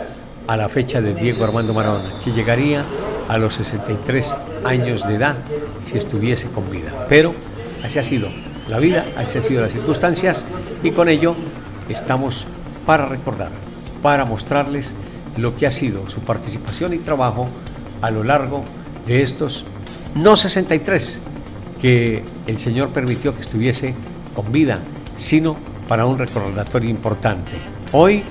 [0.47, 2.85] a la fecha de Diego Armando Maradona, que llegaría
[3.29, 5.37] a los 63 años de edad
[5.83, 7.07] si estuviese con vida.
[7.09, 7.33] Pero
[7.83, 8.29] así ha sido.
[8.69, 10.47] la vida, así han sido las circunstancias
[10.83, 11.37] y con ello
[11.89, 12.47] estamos
[12.85, 13.51] para recordar,
[14.03, 14.95] para mostrarles
[15.37, 17.47] lo que ha sido su participación y trabajo
[18.03, 18.65] a lo largo
[19.07, 19.67] de estos
[20.15, 21.21] no 63
[21.81, 23.95] que el Señor permitió que estuviese
[24.35, 24.79] con vida,
[25.17, 25.57] sino
[25.89, 27.53] para un recordatorio importante.
[27.93, 28.25] Hoy,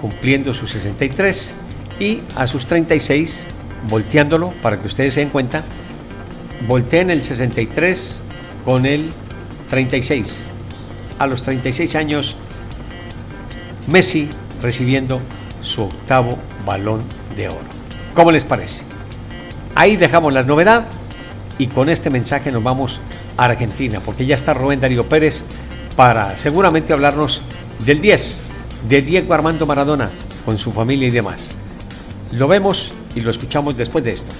[0.00, 1.52] cumpliendo sus 63
[1.98, 3.46] y a sus 36,
[3.88, 5.62] volteándolo para que ustedes se den cuenta,
[6.66, 8.16] volteen el 63
[8.64, 9.10] con el
[9.68, 10.44] 36.
[11.18, 12.36] A los 36 años,
[13.86, 14.30] Messi
[14.62, 15.20] recibiendo
[15.62, 17.02] su octavo balón
[17.36, 17.58] de oro.
[18.14, 18.84] ¿Cómo les parece?
[19.74, 20.86] Ahí dejamos la novedad
[21.58, 23.00] y con este mensaje nos vamos
[23.36, 25.44] a Argentina, porque ya está Rubén Darío Pérez
[25.96, 27.42] para seguramente hablarnos
[27.84, 28.40] del 10,
[28.88, 30.10] de Diego Armando Maradona,
[30.44, 31.52] con su familia y demás.
[32.32, 34.32] Lo vemos y lo escuchamos después de esto.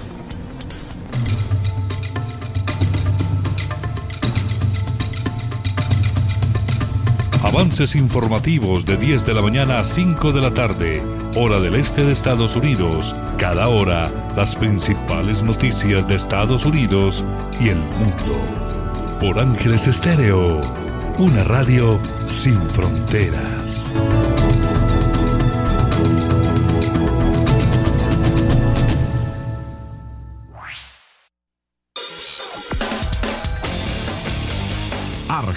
[7.42, 11.02] Avances informativos de 10 de la mañana a 5 de la tarde,
[11.34, 13.16] hora del este de Estados Unidos.
[13.38, 17.24] Cada hora, las principales noticias de Estados Unidos
[17.60, 19.18] y el mundo.
[19.18, 20.60] Por Ángeles Estéreo,
[21.18, 23.90] una radio sin fronteras.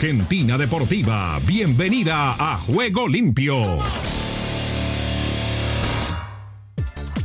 [0.03, 3.79] Argentina Deportiva, bienvenida a Juego Limpio.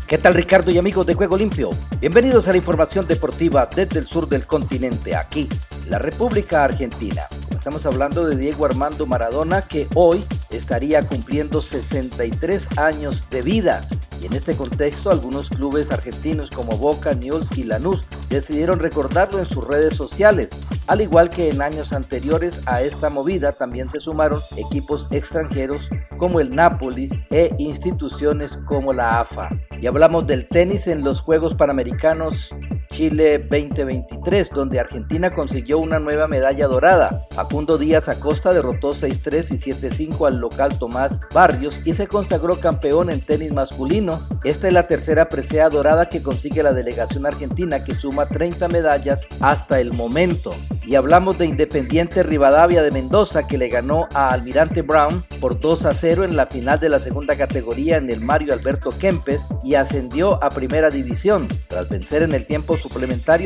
[0.06, 1.70] ¿Qué tal Ricardo y amigos de Juego Limpio?
[2.00, 5.48] Bienvenidos a la información deportiva desde el sur del continente, aquí,
[5.88, 7.22] la República Argentina.
[7.50, 13.88] Estamos hablando de Diego Armando Maradona que hoy estaría cumpliendo 63 años de vida.
[14.20, 19.46] Y en este contexto, algunos clubes argentinos como Boca, Newell's y Lanús decidieron recordarlo en
[19.46, 20.50] sus redes sociales.
[20.86, 26.40] Al igual que en años anteriores a esta movida, también se sumaron equipos extranjeros como
[26.40, 29.50] el Nápoles e instituciones como la AFA.
[29.80, 32.54] Y hablamos del tenis en los Juegos Panamericanos
[32.98, 37.28] Chile 2023, donde Argentina consiguió una nueva medalla dorada.
[37.30, 43.08] Facundo Díaz Acosta derrotó 6-3 y 7-5 al local Tomás Barrios y se consagró campeón
[43.08, 44.20] en tenis masculino.
[44.42, 49.20] Esta es la tercera presea dorada que consigue la delegación argentina que suma 30 medallas
[49.38, 50.52] hasta el momento.
[50.84, 55.84] Y hablamos de Independiente Rivadavia de Mendoza que le ganó a Almirante Brown por 2
[55.84, 59.74] a 0 en la final de la segunda categoría en el Mario Alberto Kempes y
[59.74, 61.46] ascendió a primera división.
[61.68, 62.76] Tras vencer en el tiempo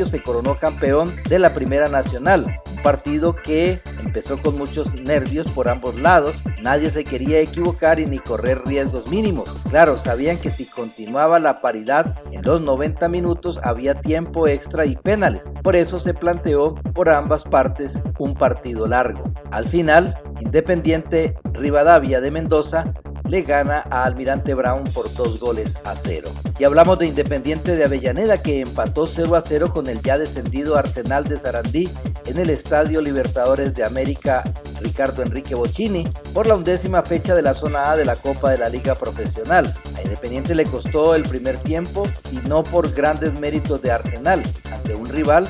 [0.05, 2.61] se coronó campeón de la Primera Nacional.
[2.71, 6.43] Un partido que empezó con muchos nervios por ambos lados.
[6.61, 9.49] Nadie se quería equivocar y ni correr riesgos mínimos.
[9.69, 14.95] Claro, sabían que si continuaba la paridad en los 90 minutos había tiempo extra y
[14.95, 15.47] penales.
[15.61, 19.23] Por eso se planteó por ambas partes un partido largo.
[19.51, 22.93] Al final, Independiente Rivadavia de Mendoza
[23.27, 26.29] le gana a Almirante Brown por dos goles a cero.
[26.59, 30.77] Y hablamos de Independiente de Avellaneda que empató 0 a 0 con el ya descendido
[30.77, 31.89] Arsenal de Sarandí
[32.25, 34.43] en el Estadio Libertadores de América
[34.81, 38.57] Ricardo Enrique Bocini por la undécima fecha de la zona A de la Copa de
[38.57, 39.73] la Liga Profesional.
[39.95, 44.95] A Independiente le costó el primer tiempo y no por grandes méritos de Arsenal ante
[44.95, 45.47] un rival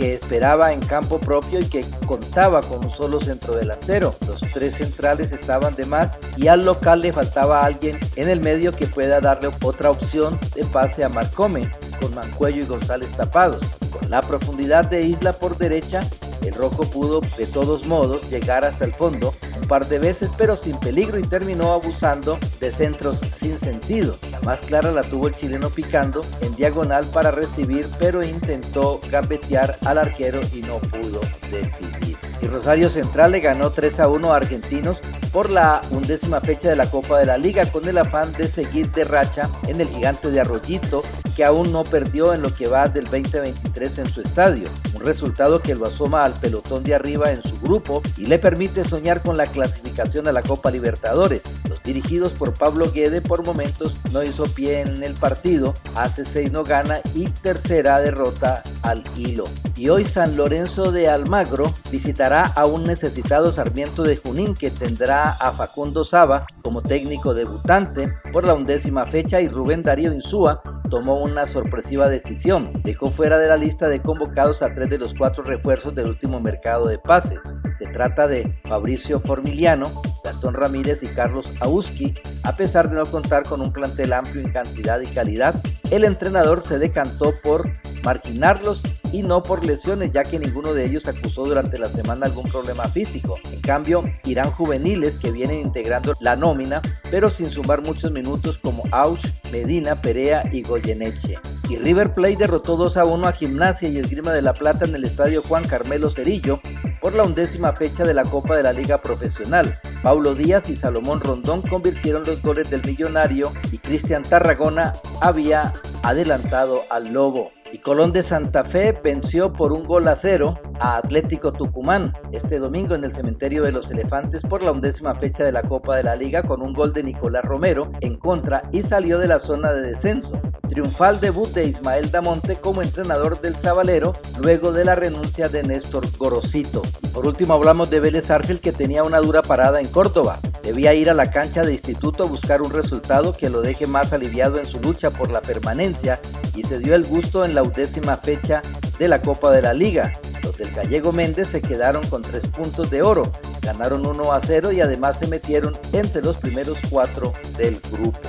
[0.00, 4.14] que esperaba en campo propio y que contaba con un solo centrodelantero.
[4.26, 8.74] Los tres centrales estaban de más y al local le faltaba alguien en el medio
[8.74, 13.62] que pueda darle otra opción de pase a Marcome con Mancuello y González tapados.
[13.90, 16.08] Con la profundidad de Isla por derecha,
[16.42, 20.56] el Rojo pudo de todos modos llegar hasta el fondo un par de veces pero
[20.56, 24.16] sin peligro y terminó abusando de centros sin sentido.
[24.30, 29.78] La más clara la tuvo el chileno picando en diagonal para recibir pero intentó gambetear
[29.84, 32.29] al arquero y no pudo definir.
[32.42, 35.00] Y Rosario Central le ganó 3 a 1 a Argentinos
[35.32, 38.90] por la undécima fecha de la Copa de la Liga con el afán de seguir
[38.92, 41.02] de racha en el gigante de Arroyito
[41.36, 44.68] que aún no perdió en lo que va del 2023 en su estadio.
[44.94, 48.84] Un resultado que lo asoma al pelotón de arriba en su grupo y le permite
[48.84, 51.44] soñar con la clasificación a la Copa Libertadores.
[51.68, 56.52] Los dirigidos por Pablo Guede por momentos no hizo pie en el partido, hace 6
[56.52, 59.44] no gana y tercera derrota al hilo.
[59.76, 65.30] Y hoy San Lorenzo de Almagro visitará a un necesitado Sarmiento de Junín que tendrá
[65.30, 71.20] a Facundo Saba como técnico debutante por la undécima fecha y Rubén Darío Insúa tomó
[71.20, 72.70] una sorpresiva decisión.
[72.84, 76.38] Dejó fuera de la lista de convocados a tres de los cuatro refuerzos del último
[76.38, 77.56] mercado de pases.
[77.76, 79.90] Se trata de Fabricio Formiliano,
[80.22, 82.14] Gastón Ramírez y Carlos Auski.
[82.44, 85.56] A pesar de no contar con un plantel amplio en cantidad y calidad,
[85.90, 87.68] el entrenador se decantó por
[88.02, 88.82] marginarlos
[89.12, 92.84] y no por lesiones, ya que ninguno de ellos acusó durante la semana algún problema
[92.88, 93.38] físico.
[93.52, 96.80] En cambio, irán juveniles que vienen integrando la nómina,
[97.10, 99.20] pero sin sumar muchos minutos como Auch,
[99.50, 101.38] Medina, Perea y Goyeneche.
[101.68, 104.94] Y River Plate derrotó 2 a 1 a Gimnasia y Esgrima de la Plata en
[104.94, 106.60] el estadio Juan Carmelo Cerillo
[107.00, 109.78] por la undécima fecha de la Copa de la Liga Profesional.
[110.02, 115.72] Paulo Díaz y Salomón Rondón convirtieron los goles del millonario y Cristian Tarragona había
[116.02, 120.96] adelantado al Lobo y Colón de Santa Fe venció por un gol a cero a
[120.96, 125.52] Atlético Tucumán este domingo en el Cementerio de los Elefantes por la undécima fecha de
[125.52, 129.18] la Copa de la Liga con un gol de Nicolás Romero en contra y salió
[129.18, 130.40] de la zona de descenso.
[130.68, 136.06] Triunfal debut de Ismael Damonte como entrenador del Zabalero luego de la renuncia de Néstor
[136.16, 136.82] Gorosito.
[137.12, 140.38] por último hablamos de Vélez Arfield que tenía una dura parada en Córdoba.
[140.62, 144.12] Debía ir a la cancha de instituto a buscar un resultado que lo deje más
[144.12, 146.20] aliviado en su lucha por la permanencia
[146.54, 148.62] y se dio el gusto en la undécima fecha
[148.98, 150.18] de la Copa de la Liga.
[150.42, 154.72] Los del Gallego Méndez se quedaron con tres puntos de oro, ganaron 1 a 0
[154.72, 158.28] y además se metieron entre los primeros cuatro del grupo.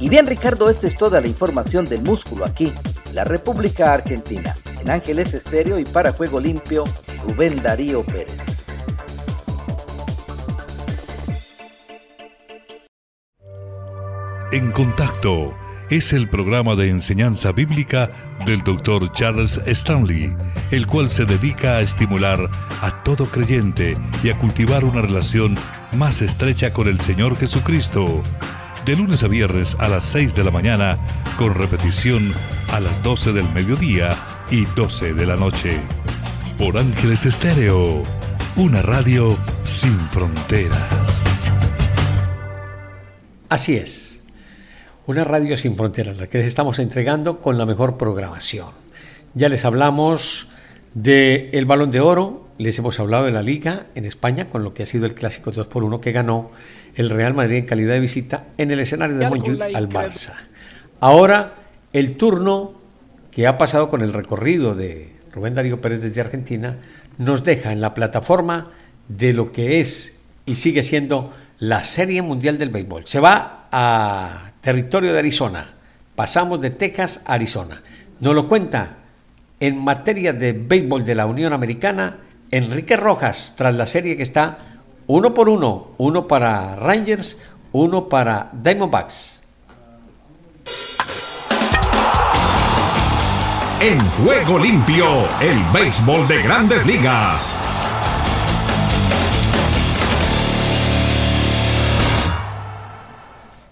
[0.00, 2.72] Y bien Ricardo, esta es toda la información del músculo aquí,
[3.12, 4.56] la República Argentina.
[4.80, 6.84] En Ángeles Estéreo y para Juego Limpio,
[7.24, 8.66] Rubén Darío Pérez.
[14.50, 15.54] En contacto
[15.96, 18.10] es el programa de enseñanza bíblica
[18.46, 19.12] del Dr.
[19.12, 20.34] Charles Stanley,
[20.70, 22.48] el cual se dedica a estimular
[22.80, 25.58] a todo creyente y a cultivar una relación
[25.98, 28.22] más estrecha con el Señor Jesucristo.
[28.86, 30.96] De lunes a viernes a las 6 de la mañana,
[31.36, 32.32] con repetición
[32.72, 34.16] a las 12 del mediodía
[34.50, 35.78] y 12 de la noche.
[36.56, 38.02] Por Ángeles Estéreo,
[38.56, 41.24] una radio sin fronteras.
[43.50, 44.11] Así es
[45.12, 48.70] una radio sin fronteras, la que les estamos entregando con la mejor programación.
[49.34, 50.48] Ya les hablamos
[50.94, 54.72] del el Balón de Oro, les hemos hablado de la Liga en España, con lo
[54.72, 56.50] que ha sido el clásico 2 por 1 que ganó
[56.94, 60.32] el Real Madrid en calidad de visita en el escenario de Montjuic al Barça.
[61.00, 61.56] Ahora,
[61.92, 62.72] el turno
[63.30, 66.78] que ha pasado con el recorrido de Rubén Darío Pérez desde Argentina
[67.18, 68.70] nos deja en la plataforma
[69.08, 73.06] de lo que es y sigue siendo la Serie Mundial del Béisbol.
[73.06, 75.74] Se va a territorio de Arizona.
[76.14, 77.82] Pasamos de Texas a Arizona.
[78.20, 78.96] Nos lo cuenta
[79.60, 82.18] en materia de béisbol de la Unión Americana
[82.50, 84.58] Enrique Rojas, tras la serie que está
[85.06, 87.38] uno por uno, uno para Rangers,
[87.72, 89.42] uno para Diamondbacks.
[93.80, 95.06] En juego limpio,
[95.40, 97.58] el béisbol de grandes ligas.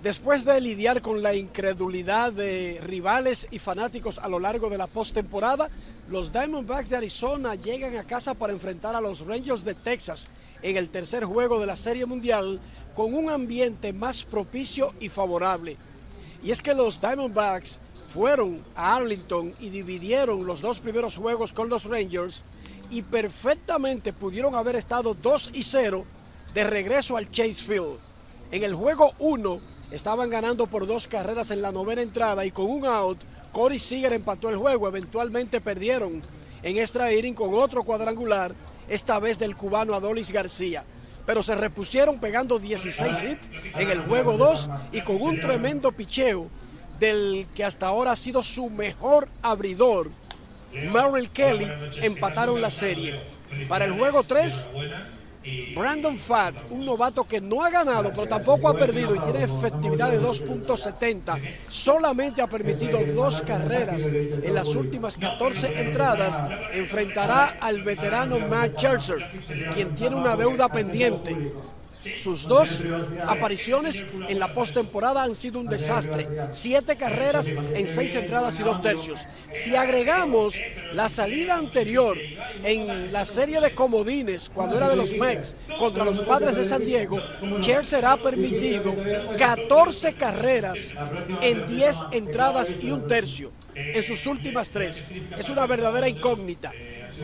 [0.03, 4.87] Después de lidiar con la incredulidad de rivales y fanáticos a lo largo de la
[4.87, 5.69] postemporada,
[6.09, 10.29] los Diamondbacks de Arizona llegan a casa para enfrentar a los Rangers de Texas
[10.63, 12.61] en el tercer juego de la Serie Mundial
[12.95, 15.77] con un ambiente más propicio y favorable.
[16.43, 17.79] Y es que los Diamondbacks
[18.09, 22.45] fueron a Arlington y dividieron los dos primeros juegos con los Rangers
[22.89, 26.07] y perfectamente pudieron haber estado 2 y 0
[26.55, 27.99] de regreso al Chase Field.
[28.51, 29.61] En el juego 1,
[29.91, 33.19] Estaban ganando por dos carreras en la novena entrada y con un out,
[33.53, 34.87] Corey Seager empató el juego.
[34.87, 36.23] Eventualmente perdieron
[36.63, 38.55] en extra inning con otro cuadrangular,
[38.89, 40.85] esta vez del cubano Adolis García.
[41.27, 46.49] Pero se repusieron pegando 16 hits en el juego 2 y con un tremendo picheo
[46.99, 50.11] del que hasta ahora ha sido su mejor abridor,
[50.73, 51.69] Merrill Kelly,
[52.03, 53.21] empataron la serie.
[53.69, 54.69] Para el juego 3,
[55.75, 60.11] Brandon Fatt, un novato que no ha ganado, pero tampoco ha perdido y tiene efectividad
[60.11, 66.43] de 2.70, solamente ha permitido dos carreras en las últimas 14 entradas,
[66.75, 69.31] enfrentará al veterano Matt Scherzer,
[69.73, 71.53] quien tiene una deuda pendiente.
[72.17, 72.83] Sus dos
[73.27, 76.25] apariciones en la postemporada han sido un desastre.
[76.53, 79.21] Siete carreras en seis entradas y dos tercios.
[79.53, 80.61] Si agregamos
[80.93, 82.17] la salida anterior
[82.65, 86.85] en la serie de comodines, cuando era de los Mex, contra los padres de San
[86.85, 87.19] Diego,
[87.61, 88.95] Scherzer ha permitido
[89.39, 90.95] 14 carreras
[91.43, 95.05] en 10 entradas y un tercio en sus últimas tres.
[95.39, 96.73] Es una verdadera incógnita.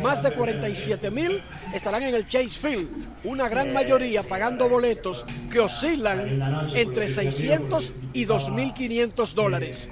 [0.02, 1.42] Más de 47 mil
[1.74, 2.88] estarán en el Chase Field,
[3.24, 9.90] una gran mayoría pagando boletos que oscilan entre 600 y 2.500 dólares.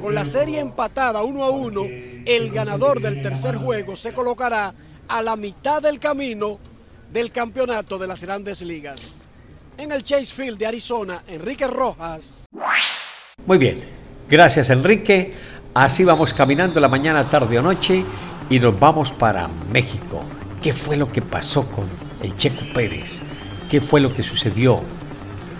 [0.00, 4.74] Con la serie empatada uno a uno, el ganador del tercer juego se colocará
[5.08, 6.58] a la mitad del camino
[7.12, 9.18] del campeonato de las grandes ligas.
[9.76, 12.44] En el Chase Field de Arizona, Enrique Rojas.
[13.46, 13.80] Muy bien,
[14.28, 15.32] gracias Enrique.
[15.74, 18.04] Así vamos caminando la mañana, tarde o noche
[18.50, 20.20] y nos vamos para México.
[20.62, 21.84] ¿Qué fue lo que pasó con
[22.22, 23.20] el Checo Pérez?
[23.70, 24.80] ¿Qué fue lo que sucedió?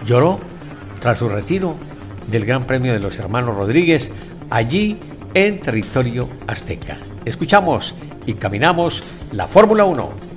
[0.05, 0.41] ¿Lloró
[1.01, 1.77] tras su retiro
[2.29, 4.11] del Gran Premio de los Hermanos Rodríguez
[4.51, 4.99] allí
[5.35, 6.99] en territorio azteca?
[7.25, 7.95] Escuchamos
[8.27, 10.29] y caminamos la Fórmula 1.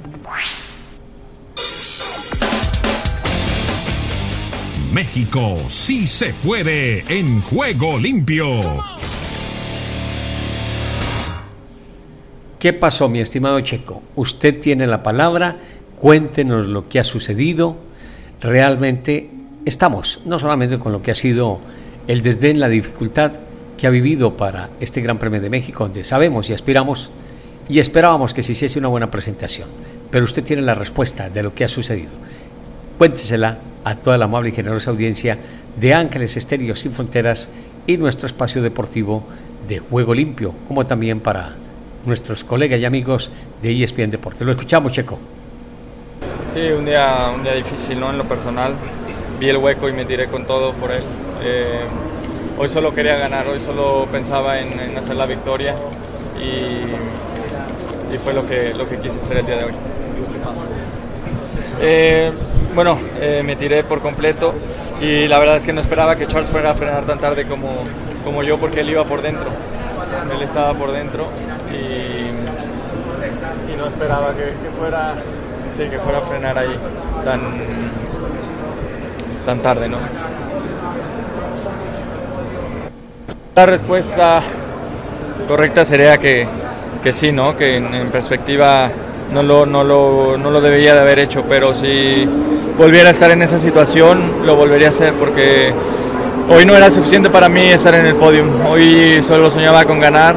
[4.91, 9.01] México sí se puede en juego limpio.
[12.62, 14.03] ¿Qué pasó, mi estimado Checo?
[14.16, 15.57] Usted tiene la palabra,
[15.95, 17.76] cuéntenos lo que ha sucedido.
[18.39, 19.32] Realmente
[19.66, 21.59] estamos, no solamente con lo que ha sido
[22.07, 23.32] el desdén, la dificultad
[23.80, 27.09] que ha vivido para este Gran Premio de México, donde sabemos y aspiramos
[27.68, 29.68] y esperábamos que se hiciese una buena presentación.
[30.12, 32.12] Pero usted tiene la respuesta de lo que ha sucedido.
[32.99, 35.39] Cuéntesela a toda la amable y generosa audiencia
[35.80, 37.49] de Ángeles Estéreo Sin Fronteras
[37.88, 39.24] y nuestro espacio deportivo
[39.68, 41.55] de Juego Limpio, como también para
[42.06, 43.32] nuestros colegas y amigos
[43.62, 44.43] de ESPN Deporte.
[44.45, 45.20] Lo escuchamos, Checo.
[46.54, 48.10] Sí, un día, un día difícil, ¿no?
[48.10, 48.74] En lo personal.
[49.39, 51.04] Vi el hueco y me tiré con todo por él.
[51.43, 51.82] Eh,
[52.58, 55.76] hoy solo quería ganar, hoy solo pensaba en, hacer la victoria
[56.39, 59.72] y, y, fue lo que, lo que quise hacer el día de hoy.
[61.82, 62.32] Eh,
[62.76, 64.54] bueno, eh, me tiré por completo
[65.02, 67.70] y la verdad es que no esperaba que Charles fuera a frenar tan tarde como,
[68.24, 69.47] como yo porque él iba por dentro.
[70.36, 71.26] Él estaba por dentro
[71.72, 72.32] y,
[73.78, 75.15] no esperaba que, fuera,
[75.76, 76.76] sí, que fuera a frenar ahí
[77.26, 77.41] tan,
[79.45, 79.97] tan tarde, ¿no?
[83.55, 84.41] La respuesta
[85.47, 86.47] correcta sería que,
[87.03, 87.57] que sí, ¿no?
[87.57, 88.89] Que en, perspectiva
[89.34, 92.28] no lo, no, lo, no lo debería de haber hecho, pero si
[92.78, 95.74] volviera a estar en esa situación, lo volvería a hacer porque
[96.49, 98.45] hoy no era suficiente para mí estar en el podio.
[98.69, 100.36] Hoy solo soñaba con ganar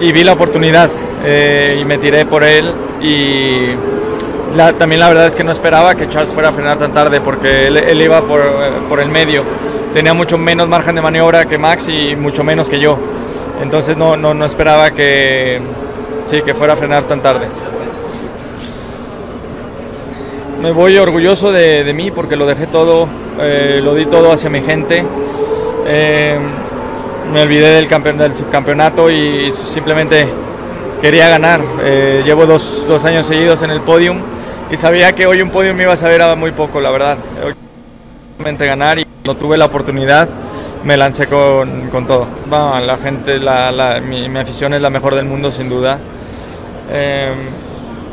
[0.00, 0.90] y vi la oportunidad
[1.24, 3.74] eh, y me tiré por él y
[4.78, 7.66] también la verdad es que no esperaba que Charles fuera a frenar tan tarde porque
[7.66, 9.44] él, iba por, eh, por, el medio.
[9.92, 12.98] Tenía mucho menos margen de maniobra que Max y mucho menos que yo.
[13.62, 15.60] Entonces no, no, no esperaba que,
[16.24, 17.46] sí, que fuera a frenar tan tarde.
[20.62, 23.06] Me voy orgulloso de, de mí porque lo dejé todo,
[23.40, 25.04] eh, lo di todo hacia mi gente
[27.32, 30.28] me olvidé del, campeón, del subcampeonato y simplemente
[31.00, 31.60] quería ganar.
[31.82, 34.20] Eh, llevo dos, dos, años seguidos en el podium
[34.70, 37.18] y sabía que hoy un podium me iba a saber muy poco, la verdad.
[37.44, 37.54] Hoy
[38.58, 40.28] ganar y no tuve la oportunidad
[40.84, 42.26] me lancé con, con todo.
[42.50, 45.98] la gente, la, la, mi, afición es la mejor del mundo sin duda.
[46.90, 47.32] Eh,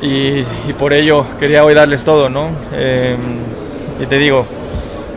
[0.01, 0.39] y,
[0.70, 2.49] y, por ello quería hoy darles todo, ¿no?
[2.74, 3.16] Eh,
[4.01, 4.45] y te digo,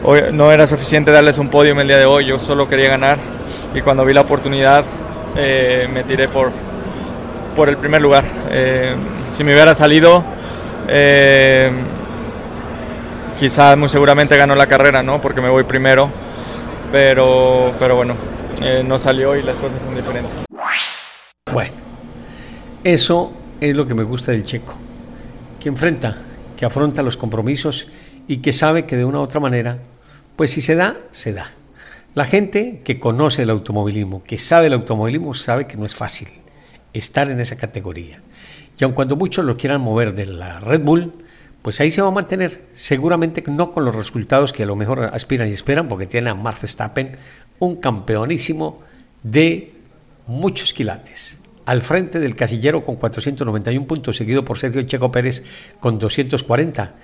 [0.05, 3.19] hoy no era suficiente darles un podium el día de hoy, yo solo quería ganar
[3.75, 4.85] y cuando vi la oportunidad
[5.37, 6.51] eh, me tiré por,
[7.55, 8.25] por el primer lugar.
[8.51, 8.95] Eh,
[9.33, 10.25] si me hubiera salido,
[10.89, 11.71] eh,
[13.39, 15.21] quizás muy seguramente ganó la carrera, ¿no?
[15.21, 16.11] Porque me voy primero,
[16.91, 18.14] pero, pero bueno,
[18.85, 20.33] no salió y las cosas son diferentes.
[21.53, 21.73] Bueno,
[22.85, 24.75] eso es lo que me gusta del checo,
[25.61, 26.16] que enfrenta,
[26.57, 27.87] que afronta los compromisos
[28.27, 29.79] y que sabe que de una u otra manera,
[30.37, 31.49] pues si se da, se da.
[32.15, 36.29] La gente que conoce el automovilismo, que sabe el automovilismo, sabe que no es fácil
[36.93, 38.21] estar en esa categoría.
[38.79, 41.13] Y aun cuando muchos lo quieran mover de la Red Bull,
[41.63, 42.63] pues ahí se va a mantener.
[42.75, 46.35] Seguramente no con los resultados que a lo mejor aspiran y esperan, porque tiene a
[46.35, 47.17] Mark Verstappen,
[47.59, 48.81] un campeonísimo
[49.23, 49.75] de
[50.27, 51.41] muchos quilates.
[51.67, 55.43] Al frente del casillero con 491 puntos, seguido por Sergio Checo Pérez
[55.81, 56.95] con 240.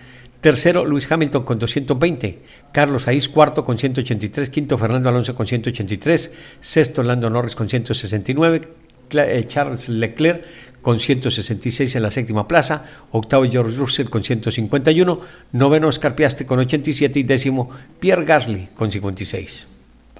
[0.45, 2.39] Tercero, Luis Hamilton con 220.
[2.71, 4.51] Carlos Aiz, cuarto con 183.
[4.51, 6.33] Quinto, Fernando Alonso con 183.
[6.61, 8.61] Sexto, Lando Norris con 169.
[9.11, 10.45] Eh, Charles Leclerc
[10.83, 12.85] con 166 en la séptima plaza.
[13.13, 15.21] Octavo, George Russell con 151.
[15.53, 17.21] Noveno, Oscar Piastri con 87.
[17.21, 19.67] Y décimo, Pierre Gasly con 56.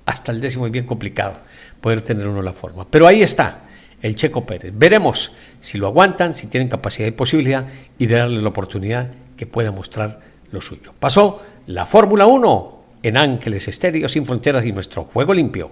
[0.07, 1.41] Hasta el décimo es bien complicado
[1.83, 2.89] poder tener uno la forma.
[2.89, 3.65] Pero ahí está
[4.01, 4.73] el Checo Pérez.
[4.75, 7.67] Veremos si lo aguantan, si tienen capacidad y posibilidad
[7.99, 10.21] y de darle la oportunidad que pueda mostrar
[10.51, 10.95] lo suyo.
[10.99, 15.71] Pasó la Fórmula 1 en Ángeles Estéreo Sin Fronteras y nuestro Juego Limpio.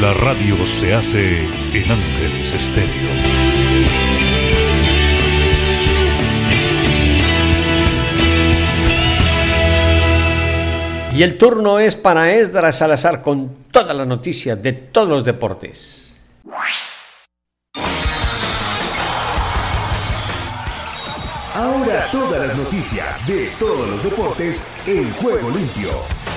[0.00, 1.38] La radio se hace
[1.72, 3.48] en Ángeles Estéreo.
[11.16, 16.07] Y el turno es para Esdras Salazar con todas las noticias de todos los deportes.
[21.78, 26.27] Ahora todas las noticias de todos los deportes en juego limpio.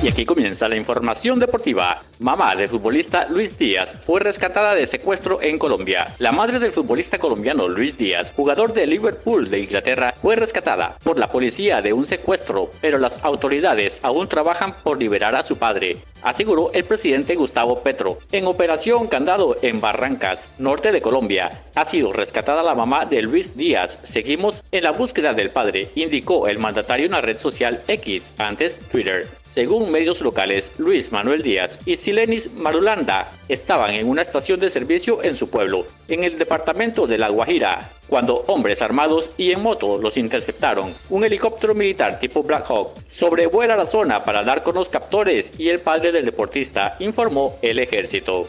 [0.00, 1.98] Y aquí comienza la información deportiva.
[2.20, 6.14] Mamá del futbolista Luis Díaz fue rescatada de secuestro en Colombia.
[6.20, 11.18] La madre del futbolista colombiano Luis Díaz, jugador de Liverpool de Inglaterra, fue rescatada por
[11.18, 16.04] la policía de un secuestro, pero las autoridades aún trabajan por liberar a su padre,
[16.22, 18.20] aseguró el presidente Gustavo Petro.
[18.30, 23.56] En operación Candado en Barrancas, norte de Colombia, ha sido rescatada la mamá de Luis
[23.56, 23.98] Díaz.
[24.04, 28.78] Seguimos en la búsqueda del padre, indicó el mandatario en la red social X, antes
[28.90, 29.28] Twitter.
[29.48, 35.22] Según medios locales, Luis Manuel Díaz y Silenis Marulanda estaban en una estación de servicio
[35.22, 40.00] en su pueblo, en el departamento de La Guajira, cuando hombres armados y en moto
[40.00, 40.94] los interceptaron.
[41.10, 45.68] Un helicóptero militar tipo Black Hawk sobrevuela la zona para dar con los captores y
[45.68, 48.48] el padre del deportista, informó el ejército.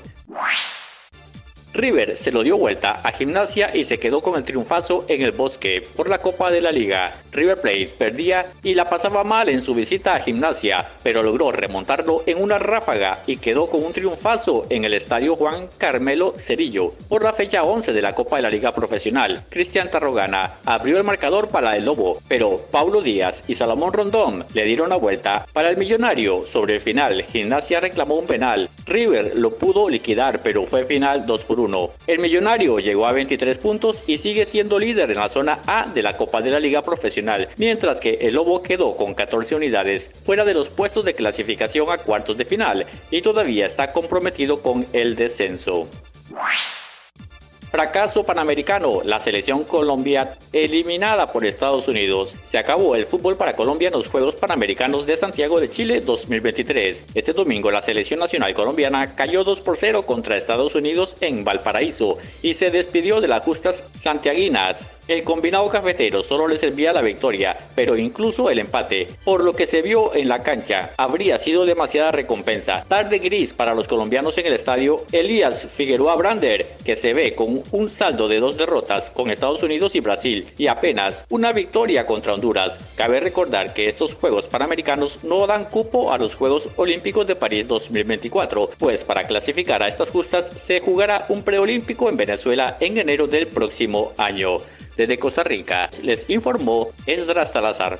[1.74, 5.32] River se lo dio vuelta a Gimnasia y se quedó con el triunfazo en el
[5.32, 7.14] bosque por la Copa de la Liga.
[7.32, 12.24] River Plate perdía y la pasaba mal en su visita a Gimnasia, pero logró remontarlo
[12.26, 17.24] en una ráfaga y quedó con un triunfazo en el estadio Juan Carmelo Cerillo por
[17.24, 19.46] la fecha 11 de la Copa de la Liga Profesional.
[19.50, 24.64] Cristian Tarrogana abrió el marcador para el Lobo, pero Paulo Díaz y Salomón Rondón le
[24.66, 26.44] dieron la vuelta para el millonario.
[26.44, 28.70] Sobre el final, Gimnasia reclamó un penal.
[28.86, 31.59] River lo pudo liquidar, pero fue final 2 por
[32.08, 36.02] el millonario llegó a 23 puntos y sigue siendo líder en la zona A de
[36.02, 40.46] la Copa de la Liga Profesional, mientras que el Lobo quedó con 14 unidades fuera
[40.46, 45.16] de los puestos de clasificación a cuartos de final y todavía está comprometido con el
[45.16, 45.88] descenso.
[47.72, 49.02] Fracaso panamericano.
[49.04, 52.36] La selección Colombia eliminada por Estados Unidos.
[52.42, 57.06] Se acabó el fútbol para Colombia en los Juegos Panamericanos de Santiago de Chile 2023.
[57.14, 62.18] Este domingo la selección nacional colombiana cayó 2 por 0 contra Estados Unidos en Valparaíso
[62.42, 64.88] y se despidió de las justas santiaguinas.
[65.08, 69.66] El combinado cafetero solo le servía la victoria, pero incluso el empate, por lo que
[69.66, 72.86] se vio en la cancha, habría sido demasiada recompensa.
[72.88, 77.59] Tarde gris para los colombianos en el estadio Elías Figueroa Brander, que se ve con
[77.72, 82.34] un saldo de dos derrotas con Estados Unidos y Brasil y apenas una victoria contra
[82.34, 82.80] Honduras.
[82.96, 87.68] Cabe recordar que estos Juegos Panamericanos no dan cupo a los Juegos Olímpicos de París
[87.68, 93.28] 2024, pues para clasificar a estas justas se jugará un preolímpico en Venezuela en enero
[93.28, 94.58] del próximo año.
[94.96, 98.00] Desde Costa Rica les informó Esdras Salazar.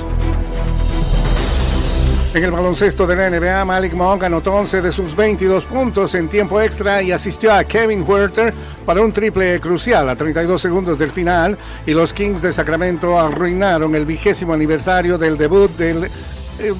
[2.33, 6.29] En el baloncesto de la NBA, Malik Monk anotó 11 de sus 22 puntos en
[6.29, 8.53] tiempo extra y asistió a Kevin Huerter
[8.85, 13.95] para un triple crucial a 32 segundos del final y los Kings de Sacramento arruinaron
[13.95, 16.09] el vigésimo aniversario del debut del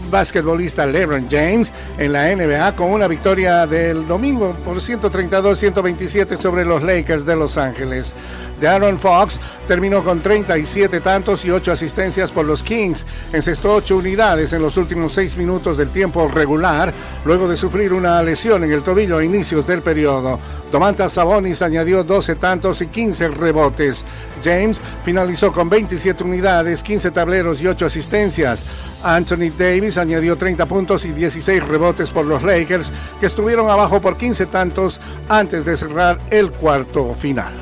[0.09, 6.83] basquetbolista LeBron James en la NBA con una victoria del domingo por 132-127 sobre los
[6.83, 8.13] Lakers de Los Ángeles.
[8.59, 13.97] De Aaron Fox terminó con 37 tantos y 8 asistencias por los Kings, encestó 8
[13.97, 16.93] unidades en los últimos 6 minutos del tiempo regular,
[17.25, 20.39] luego de sufrir una lesión en el tobillo a inicios del periodo.
[20.71, 24.05] Domantas Sabonis añadió 12 tantos y 15 rebotes.
[24.43, 28.63] James finalizó con 27 unidades, 15 tableros y 8 asistencias.
[29.03, 34.17] Anthony Davis añadió 30 puntos y 16 rebotes por los Lakers, que estuvieron abajo por
[34.17, 34.99] 15 tantos
[35.29, 37.53] antes de cerrar el cuarto final.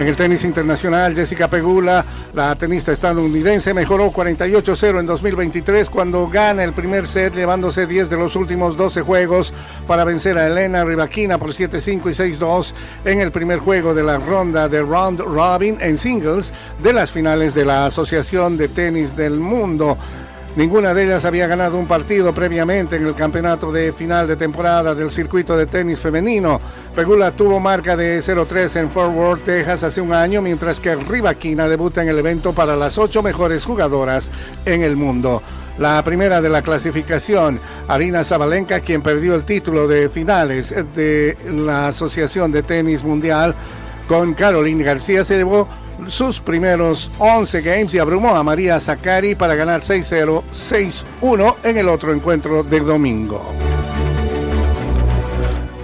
[0.00, 6.64] En el tenis internacional, Jessica Pegula, la tenista estadounidense, mejoró 48-0 en 2023 cuando gana
[6.64, 9.52] el primer set, llevándose 10 de los últimos 12 juegos
[9.86, 12.72] para vencer a Elena Rivaquina por 7-5 y 6-2
[13.04, 17.52] en el primer juego de la ronda de Round Robin en singles de las finales
[17.52, 19.98] de la Asociación de Tenis del Mundo.
[20.56, 24.96] Ninguna de ellas había ganado un partido previamente en el campeonato de final de temporada
[24.96, 26.60] del circuito de tenis femenino.
[26.94, 31.68] Pegula tuvo marca de 0-3 en Fort Worth, Texas hace un año, mientras que Rivaquina
[31.68, 34.32] debuta en el evento para las ocho mejores jugadoras
[34.64, 35.40] en el mundo.
[35.78, 41.86] La primera de la clasificación, Arina Zabalenka, quien perdió el título de finales de la
[41.86, 43.54] Asociación de Tenis Mundial
[44.08, 45.68] con Caroline García, se llevó
[46.08, 51.88] sus primeros 11 games y abrumó a María Zakari para ganar 6-0, 6-1 en el
[51.88, 53.79] otro encuentro del domingo.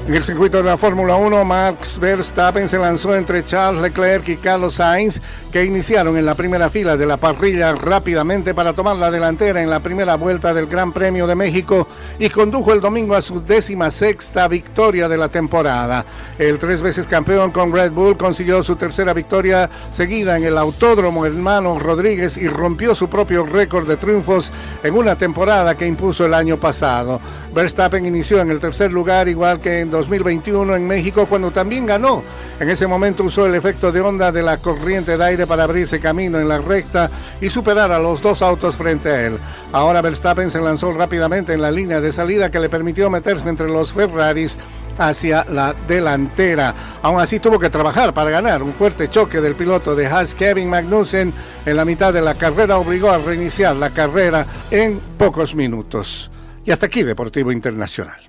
[0.06, 4.36] En el circuito de la Fórmula 1, Max Verstappen se lanzó entre Charles Leclerc y
[4.36, 9.10] Carlos Sainz, que iniciaron en la primera fila de la parrilla rápidamente para tomar la
[9.10, 11.88] delantera en la primera vuelta del Gran Premio de México
[12.20, 16.04] y condujo el domingo a su décima sexta victoria de la temporada.
[16.38, 21.26] El tres veces campeón con Red Bull consiguió su tercera victoria seguida en el Autódromo
[21.26, 24.52] Hermano Rodríguez y rompió su propio récord de triunfos
[24.84, 27.20] en una temporada que impuso el año pasado.
[27.56, 32.22] Verstappen inició en el tercer lugar igual que en 2021 en México cuando también ganó.
[32.60, 35.98] En ese momento usó el efecto de onda de la corriente de aire para abrirse
[35.98, 39.38] camino en la recta y superar a los dos autos frente a él.
[39.72, 43.68] Ahora Verstappen se lanzó rápidamente en la línea de salida que le permitió meterse entre
[43.68, 44.58] los Ferraris
[44.98, 46.74] hacia la delantera.
[47.00, 48.62] Aún así tuvo que trabajar para ganar.
[48.62, 51.32] Un fuerte choque del piloto de Haas Kevin Magnussen
[51.64, 56.30] en la mitad de la carrera obligó a reiniciar la carrera en pocos minutos.
[56.66, 58.20] Y hasta aquí Deportivo Internacional.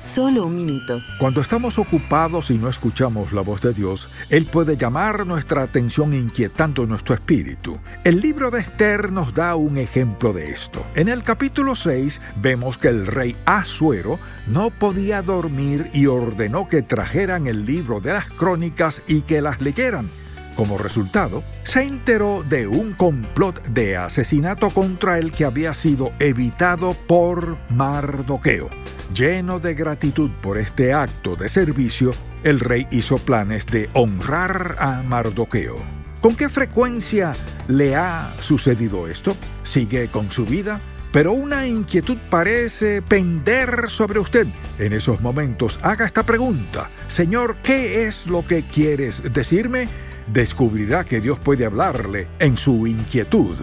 [0.00, 1.00] Solo un minuto.
[1.18, 6.14] Cuando estamos ocupados y no escuchamos la voz de Dios, Él puede llamar nuestra atención
[6.14, 7.78] inquietando nuestro espíritu.
[8.04, 10.86] El libro de Esther nos da un ejemplo de esto.
[10.94, 16.82] En el capítulo 6 vemos que el rey Asuero no podía dormir y ordenó que
[16.82, 20.08] trajeran el libro de las crónicas y que las leyeran.
[20.56, 26.94] Como resultado, se enteró de un complot de asesinato contra él que había sido evitado
[27.08, 28.70] por Mardoqueo.
[29.12, 32.12] Lleno de gratitud por este acto de servicio,
[32.44, 35.76] el rey hizo planes de honrar a Mardoqueo.
[36.20, 37.34] ¿Con qué frecuencia
[37.68, 39.36] le ha sucedido esto?
[39.64, 40.80] ¿Sigue con su vida?
[41.12, 44.46] Pero una inquietud parece pender sobre usted.
[44.78, 46.90] En esos momentos haga esta pregunta.
[47.08, 49.86] Señor, ¿qué es lo que quieres decirme?
[50.26, 53.56] Descubrirá que Dios puede hablarle en su inquietud.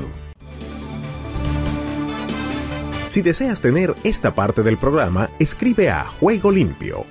[3.07, 7.05] Si deseas tener esta parte del programa, escribe a Juego Limpio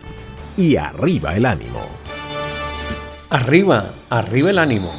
[0.56, 1.80] y arriba el ánimo.
[3.28, 4.92] Arriba, arriba el ánimo.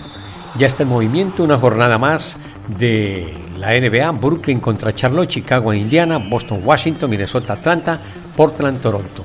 [0.57, 2.37] Ya está en movimiento una jornada más
[2.67, 7.99] de la NBA, Brooklyn contra Charlotte, Chicago, Indiana, Boston, Washington, Minnesota, Atlanta,
[8.35, 9.23] Portland, Toronto.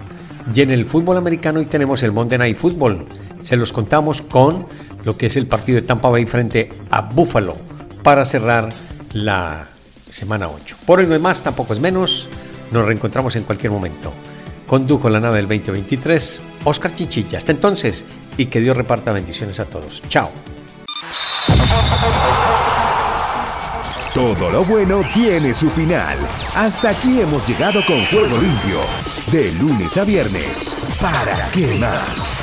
[0.55, 3.07] Y en el fútbol americano hoy tenemos el Monday Night Football.
[3.41, 4.67] Se los contamos con
[5.07, 7.57] lo que es el partido de Tampa Bay frente a Buffalo
[8.03, 8.71] para cerrar
[9.13, 9.69] la
[10.11, 10.77] semana 8.
[10.85, 12.29] Por hoy no es más, tampoco es menos.
[12.73, 14.13] Nos reencontramos en cualquier momento.
[14.67, 17.39] Condujo la nave del 2023, Oscar Chinchilla.
[17.39, 18.05] Hasta entonces
[18.37, 20.03] y que Dios reparta bendiciones a todos.
[20.09, 20.29] Chao.
[24.13, 26.19] Todo lo bueno tiene su final.
[26.57, 28.81] Hasta aquí hemos llegado con Juego Limpio.
[29.31, 30.77] De lunes a viernes.
[31.01, 32.35] ¿Para qué más?